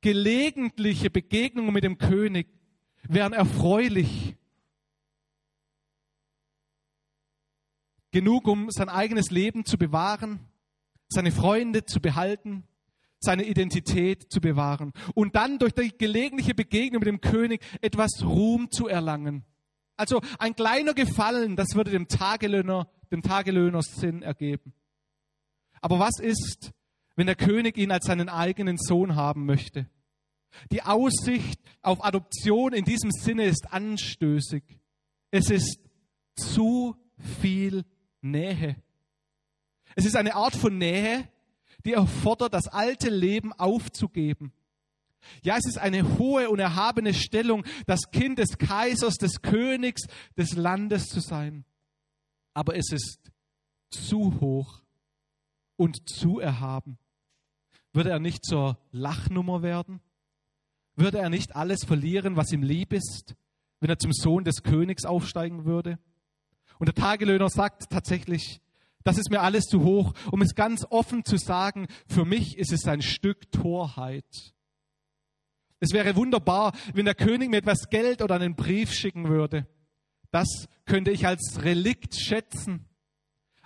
gelegentliche 0.00 1.10
Begegnungen 1.10 1.72
mit 1.72 1.84
dem 1.84 1.98
König 1.98 2.48
wären 3.04 3.32
erfreulich. 3.32 4.36
Genug, 8.10 8.46
um 8.46 8.70
sein 8.70 8.88
eigenes 8.88 9.30
Leben 9.30 9.64
zu 9.64 9.78
bewahren, 9.78 10.40
seine 11.08 11.32
Freunde 11.32 11.84
zu 11.84 12.00
behalten, 12.00 12.64
seine 13.24 13.44
Identität 13.44 14.30
zu 14.30 14.40
bewahren 14.40 14.92
und 15.14 15.34
dann 15.34 15.58
durch 15.58 15.72
die 15.72 15.96
gelegentliche 15.96 16.54
Begegnung 16.54 17.00
mit 17.00 17.08
dem 17.08 17.20
König 17.20 17.62
etwas 17.80 18.22
Ruhm 18.22 18.70
zu 18.70 18.86
erlangen. 18.88 19.44
Also 19.96 20.20
ein 20.38 20.56
kleiner 20.56 20.94
Gefallen, 20.94 21.56
das 21.56 21.74
würde 21.74 21.90
dem 21.90 22.08
Tagelöhner, 22.08 22.88
dem 23.10 23.22
Tagelöhner 23.22 23.82
Sinn 23.82 24.22
ergeben. 24.22 24.74
Aber 25.80 25.98
was 25.98 26.18
ist, 26.18 26.72
wenn 27.16 27.26
der 27.26 27.36
König 27.36 27.76
ihn 27.76 27.92
als 27.92 28.06
seinen 28.06 28.28
eigenen 28.28 28.76
Sohn 28.78 29.14
haben 29.14 29.46
möchte? 29.46 29.88
Die 30.70 30.82
Aussicht 30.82 31.60
auf 31.82 32.04
Adoption 32.04 32.72
in 32.72 32.84
diesem 32.84 33.10
Sinne 33.10 33.44
ist 33.44 33.72
anstößig. 33.72 34.62
Es 35.30 35.50
ist 35.50 35.80
zu 36.36 36.96
viel 37.40 37.84
Nähe. 38.20 38.76
Es 39.96 40.04
ist 40.04 40.16
eine 40.16 40.34
Art 40.34 40.56
von 40.56 40.78
Nähe, 40.78 41.28
die 41.84 41.92
erfordert, 41.92 42.54
das 42.54 42.68
alte 42.68 43.10
Leben 43.10 43.52
aufzugeben. 43.52 44.52
Ja, 45.42 45.56
es 45.56 45.66
ist 45.66 45.78
eine 45.78 46.18
hohe 46.18 46.50
und 46.50 46.58
erhabene 46.58 47.14
Stellung, 47.14 47.64
das 47.86 48.10
Kind 48.10 48.38
des 48.38 48.58
Kaisers, 48.58 49.14
des 49.14 49.42
Königs, 49.42 50.02
des 50.36 50.54
Landes 50.54 51.06
zu 51.06 51.20
sein. 51.20 51.64
Aber 52.52 52.76
es 52.76 52.92
ist 52.92 53.30
zu 53.90 54.40
hoch 54.40 54.82
und 55.76 56.08
zu 56.08 56.40
erhaben. 56.40 56.98
Würde 57.92 58.10
er 58.10 58.18
nicht 58.18 58.44
zur 58.44 58.78
Lachnummer 58.92 59.62
werden? 59.62 60.00
Würde 60.96 61.18
er 61.18 61.30
nicht 61.30 61.56
alles 61.56 61.84
verlieren, 61.84 62.36
was 62.36 62.52
ihm 62.52 62.62
lieb 62.62 62.92
ist, 62.92 63.34
wenn 63.80 63.90
er 63.90 63.98
zum 63.98 64.12
Sohn 64.12 64.44
des 64.44 64.62
Königs 64.62 65.04
aufsteigen 65.04 65.64
würde? 65.64 65.98
Und 66.78 66.86
der 66.86 66.94
Tagelöhner 66.94 67.48
sagt 67.48 67.90
tatsächlich, 67.90 68.60
das 69.04 69.18
ist 69.18 69.30
mir 69.30 69.42
alles 69.42 69.64
zu 69.64 69.84
hoch, 69.84 70.14
um 70.32 70.42
es 70.42 70.54
ganz 70.54 70.84
offen 70.90 71.24
zu 71.24 71.36
sagen, 71.36 71.86
für 72.08 72.24
mich 72.24 72.58
ist 72.58 72.72
es 72.72 72.86
ein 72.86 73.02
Stück 73.02 73.52
Torheit. 73.52 74.54
Es 75.78 75.92
wäre 75.92 76.16
wunderbar, 76.16 76.72
wenn 76.94 77.04
der 77.04 77.14
König 77.14 77.50
mir 77.50 77.58
etwas 77.58 77.90
Geld 77.90 78.22
oder 78.22 78.36
einen 78.36 78.56
Brief 78.56 78.92
schicken 78.92 79.28
würde. 79.28 79.66
Das 80.30 80.68
könnte 80.86 81.10
ich 81.10 81.26
als 81.26 81.62
Relikt 81.62 82.16
schätzen. 82.16 82.88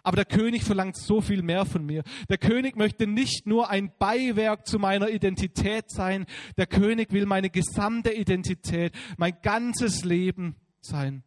Aber 0.03 0.17
der 0.17 0.25
König 0.25 0.65
verlangt 0.65 0.97
so 0.97 1.21
viel 1.21 1.43
mehr 1.43 1.67
von 1.67 1.85
mir. 1.85 2.03
Der 2.29 2.39
König 2.39 2.77
möchte 2.77 3.07
nicht 3.07 3.47
nur 3.47 3.71
ein 3.71 3.93
Beiwerk 3.99 4.67
zu 4.67 4.79
meiner 4.79 5.11
Identität 5.11 5.91
sein. 5.91 6.27
Der 6.57 6.67
König 6.67 7.13
will 7.13 7.27
meine 7.27 7.51
gesamte 7.51 8.13
Identität, 8.13 8.95
mein 9.17 9.37
ganzes 9.43 10.05
Leben 10.05 10.57
sein, 10.81 11.23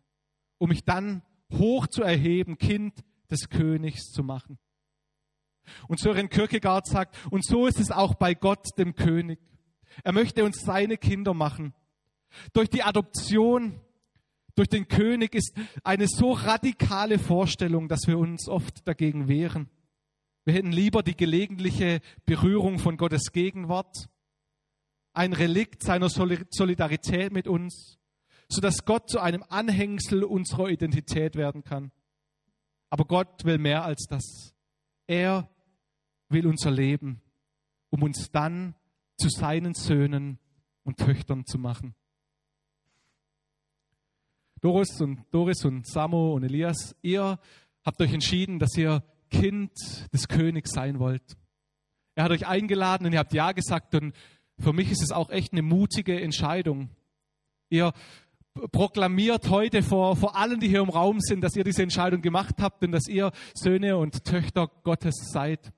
um 0.57 0.69
mich 0.69 0.83
dann 0.83 1.21
hoch 1.53 1.87
zu 1.87 2.01
erheben, 2.01 2.57
Kind 2.57 3.03
des 3.31 3.49
Königs 3.49 4.11
zu 4.11 4.23
machen. 4.23 4.59
Und 5.87 5.99
Sören 5.99 6.29
Kierkegaard 6.29 6.87
sagt, 6.87 7.15
und 7.31 7.45
so 7.45 7.67
ist 7.67 7.79
es 7.79 7.91
auch 7.91 8.15
bei 8.15 8.33
Gott, 8.33 8.67
dem 8.77 8.95
König. 8.95 9.39
Er 10.03 10.13
möchte 10.13 10.43
uns 10.43 10.61
seine 10.61 10.97
Kinder 10.97 11.33
machen. 11.33 11.73
Durch 12.53 12.69
die 12.69 12.83
Adoption, 12.83 13.81
durch 14.55 14.69
den 14.69 14.87
König 14.87 15.35
ist 15.35 15.55
eine 15.83 16.07
so 16.07 16.31
radikale 16.31 17.19
Vorstellung, 17.19 17.87
dass 17.87 18.07
wir 18.07 18.17
uns 18.17 18.47
oft 18.47 18.87
dagegen 18.87 19.27
wehren. 19.27 19.69
Wir 20.43 20.53
hätten 20.55 20.71
lieber 20.71 21.03
die 21.03 21.15
gelegentliche 21.15 22.01
Berührung 22.25 22.79
von 22.79 22.97
Gottes 22.97 23.31
Gegenwart, 23.31 24.09
ein 25.13 25.33
Relikt 25.33 25.83
seiner 25.83 26.09
Solidarität 26.09 27.31
mit 27.31 27.47
uns, 27.47 27.99
sodass 28.49 28.85
Gott 28.85 29.09
zu 29.09 29.19
einem 29.19 29.43
Anhängsel 29.49 30.23
unserer 30.23 30.69
Identität 30.69 31.35
werden 31.35 31.63
kann. 31.63 31.91
Aber 32.91 33.05
Gott 33.05 33.45
will 33.45 33.57
mehr 33.57 33.83
als 33.83 34.05
das. 34.07 34.53
Er 35.07 35.49
will 36.29 36.45
unser 36.45 36.69
Leben, 36.69 37.21
um 37.89 38.03
uns 38.03 38.29
dann 38.31 38.75
zu 39.17 39.29
seinen 39.29 39.73
Söhnen 39.73 40.37
und 40.83 40.97
Töchtern 40.97 41.45
zu 41.45 41.57
machen. 41.57 41.95
Doris 44.59 45.01
und 45.01 45.25
Doris 45.31 45.65
und 45.65 45.87
Samo 45.87 46.33
und 46.33 46.43
Elias, 46.43 46.95
ihr 47.01 47.39
habt 47.83 48.01
euch 48.01 48.13
entschieden, 48.13 48.59
dass 48.59 48.77
ihr 48.77 49.03
Kind 49.29 49.71
des 50.13 50.27
Königs 50.27 50.71
sein 50.71 50.99
wollt. 50.99 51.37
Er 52.15 52.25
hat 52.25 52.31
euch 52.31 52.45
eingeladen 52.45 53.05
und 53.07 53.13
ihr 53.13 53.19
habt 53.19 53.33
Ja 53.33 53.53
gesagt 53.53 53.95
und 53.95 54.13
für 54.59 54.73
mich 54.73 54.91
ist 54.91 55.01
es 55.01 55.11
auch 55.11 55.29
echt 55.29 55.53
eine 55.53 55.61
mutige 55.61 56.21
Entscheidung. 56.21 56.89
Ihr 57.69 57.93
proklamiert 58.71 59.49
heute 59.49 59.81
vor, 59.81 60.15
vor 60.15 60.35
allen, 60.35 60.59
die 60.59 60.67
hier 60.67 60.81
im 60.81 60.89
Raum 60.89 61.19
sind, 61.19 61.41
dass 61.41 61.55
ihr 61.55 61.63
diese 61.63 61.83
Entscheidung 61.83 62.21
gemacht 62.21 62.55
habt 62.59 62.83
und 62.83 62.91
dass 62.91 63.07
ihr 63.07 63.31
Söhne 63.53 63.97
und 63.97 64.25
Töchter 64.25 64.69
Gottes 64.83 65.15
seid. 65.31 65.71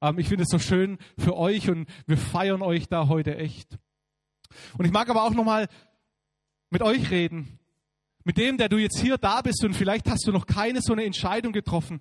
Ähm, 0.00 0.18
ich 0.18 0.28
finde 0.28 0.44
es 0.44 0.50
so 0.50 0.58
schön 0.58 0.98
für 1.18 1.36
euch 1.36 1.70
und 1.70 1.88
wir 2.06 2.18
feiern 2.18 2.62
euch 2.62 2.88
da 2.88 3.08
heute 3.08 3.36
echt. 3.36 3.78
Und 4.78 4.84
ich 4.84 4.92
mag 4.92 5.08
aber 5.08 5.24
auch 5.24 5.34
nochmal 5.34 5.68
mit 6.70 6.82
euch 6.82 7.10
reden. 7.10 7.58
Mit 8.24 8.38
dem, 8.38 8.58
der 8.58 8.68
du 8.68 8.78
jetzt 8.78 8.98
hier 8.98 9.18
da 9.18 9.40
bist 9.40 9.64
und 9.64 9.74
vielleicht 9.74 10.10
hast 10.10 10.26
du 10.26 10.32
noch 10.32 10.46
keine 10.46 10.80
so 10.82 10.92
eine 10.92 11.04
Entscheidung 11.04 11.52
getroffen. 11.52 12.00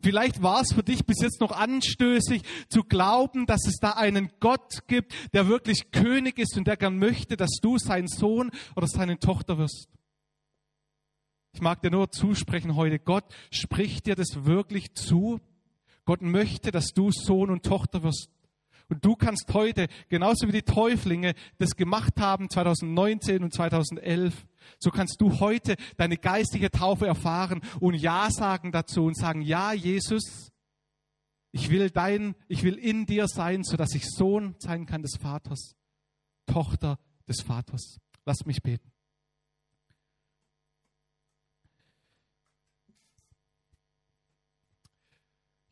Vielleicht 0.00 0.42
war 0.42 0.60
es 0.60 0.72
für 0.72 0.82
dich 0.82 1.04
bis 1.04 1.20
jetzt 1.20 1.40
noch 1.40 1.52
anstößig 1.52 2.42
zu 2.68 2.82
glauben, 2.82 3.46
dass 3.46 3.66
es 3.66 3.76
da 3.80 3.92
einen 3.92 4.30
Gott 4.40 4.86
gibt, 4.86 5.12
der 5.32 5.48
wirklich 5.48 5.90
König 5.90 6.38
ist 6.38 6.56
und 6.56 6.66
der 6.66 6.76
gern 6.76 6.98
möchte, 6.98 7.36
dass 7.36 7.58
du 7.60 7.78
sein 7.78 8.06
Sohn 8.08 8.50
oder 8.76 8.86
seine 8.86 9.18
Tochter 9.18 9.58
wirst. 9.58 9.88
Ich 11.52 11.60
mag 11.60 11.82
dir 11.82 11.90
nur 11.90 12.10
zusprechen 12.10 12.76
heute, 12.76 12.98
Gott 12.98 13.24
spricht 13.50 14.06
dir 14.06 14.14
das 14.14 14.44
wirklich 14.44 14.94
zu. 14.94 15.40
Gott 16.04 16.22
möchte, 16.22 16.70
dass 16.70 16.88
du 16.88 17.10
Sohn 17.10 17.50
und 17.50 17.64
Tochter 17.64 18.02
wirst. 18.02 18.30
Und 18.90 19.04
du 19.04 19.14
kannst 19.14 19.54
heute, 19.54 19.86
genauso 20.08 20.48
wie 20.48 20.52
die 20.52 20.62
Täuflinge 20.62 21.34
das 21.58 21.76
gemacht 21.76 22.14
haben 22.18 22.50
2019 22.50 23.44
und 23.44 23.54
2011, 23.54 24.46
so 24.80 24.90
kannst 24.90 25.20
du 25.20 25.38
heute 25.38 25.76
deine 25.96 26.16
geistige 26.16 26.72
Taufe 26.72 27.06
erfahren 27.06 27.60
und 27.78 27.94
Ja 27.94 28.30
sagen 28.30 28.72
dazu 28.72 29.04
und 29.04 29.16
sagen, 29.16 29.42
ja, 29.42 29.72
Jesus, 29.72 30.50
ich 31.52 31.70
will 31.70 31.90
dein, 31.90 32.34
ich 32.48 32.64
will 32.64 32.74
in 32.74 33.06
dir 33.06 33.28
sein, 33.28 33.62
so 33.62 33.76
dass 33.76 33.94
ich 33.94 34.10
Sohn 34.10 34.56
sein 34.58 34.86
kann 34.86 35.02
des 35.02 35.16
Vaters, 35.16 35.76
Tochter 36.46 36.98
des 37.28 37.42
Vaters. 37.42 37.98
Lass 38.24 38.44
mich 38.44 38.60
beten. 38.60 38.90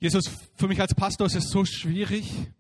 Jesus, 0.01 0.31
für 0.55 0.69
mich 0.69 0.81
als 0.81 0.95
Pastor 0.95 1.27
ist 1.27 1.35
es 1.35 1.51
so 1.51 1.65
schwierig, 1.65 2.53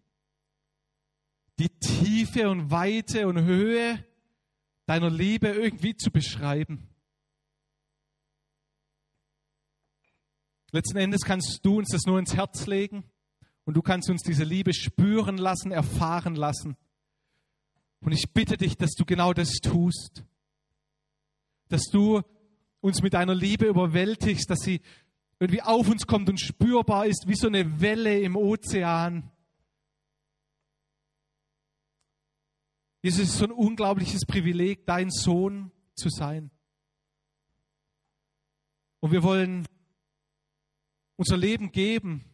die 1.58 1.68
Tiefe 1.68 2.48
und 2.48 2.70
Weite 2.70 3.26
und 3.26 3.42
Höhe 3.42 4.04
deiner 4.86 5.10
Liebe 5.10 5.48
irgendwie 5.48 5.96
zu 5.96 6.10
beschreiben. 6.10 6.88
Letzten 10.70 10.98
Endes 10.98 11.22
kannst 11.22 11.60
du 11.62 11.78
uns 11.78 11.88
das 11.90 12.04
nur 12.04 12.18
ins 12.18 12.34
Herz 12.34 12.66
legen 12.66 13.04
und 13.64 13.74
du 13.74 13.82
kannst 13.82 14.10
uns 14.10 14.22
diese 14.22 14.44
Liebe 14.44 14.74
spüren 14.74 15.38
lassen, 15.38 15.72
erfahren 15.72 16.34
lassen. 16.34 16.76
Und 18.00 18.12
ich 18.12 18.32
bitte 18.32 18.56
dich, 18.56 18.76
dass 18.76 18.92
du 18.92 19.04
genau 19.04 19.32
das 19.32 19.54
tust. 19.62 20.24
Dass 21.68 21.84
du 21.90 22.22
uns 22.80 23.02
mit 23.02 23.14
deiner 23.14 23.34
Liebe 23.34 23.66
überwältigst, 23.66 24.48
dass 24.48 24.60
sie 24.60 24.80
irgendwie 25.40 25.62
auf 25.62 25.88
uns 25.88 26.06
kommt 26.06 26.28
und 26.28 26.40
spürbar 26.40 27.06
ist 27.06 27.24
wie 27.26 27.34
so 27.34 27.46
eine 27.46 27.80
Welle 27.80 28.20
im 28.20 28.36
Ozean. 28.36 29.30
Jesus, 33.02 33.20
es 33.20 33.28
ist 33.30 33.38
so 33.38 33.44
ein 33.44 33.52
unglaubliches 33.52 34.26
Privileg, 34.26 34.84
dein 34.86 35.10
Sohn 35.10 35.70
zu 35.94 36.08
sein. 36.08 36.50
Und 39.00 39.12
wir 39.12 39.22
wollen 39.22 39.66
unser 41.16 41.36
Leben 41.36 41.70
geben, 41.70 42.24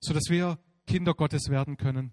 sodass 0.00 0.24
wir 0.28 0.58
Kinder 0.86 1.14
Gottes 1.14 1.48
werden 1.48 1.76
können. 1.76 2.12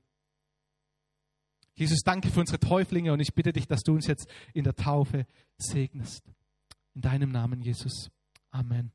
Jesus, 1.76 2.00
danke 2.04 2.30
für 2.30 2.40
unsere 2.40 2.60
Täuflinge 2.60 3.12
und 3.12 3.20
ich 3.20 3.34
bitte 3.34 3.52
dich, 3.52 3.68
dass 3.68 3.82
du 3.82 3.94
uns 3.94 4.08
jetzt 4.08 4.28
in 4.54 4.64
der 4.64 4.76
Taufe 4.76 5.28
segnest. 5.58 6.24
In 6.94 7.02
deinem 7.02 7.32
Namen, 7.32 7.62
Jesus. 7.62 8.10
Amen. 8.50 8.92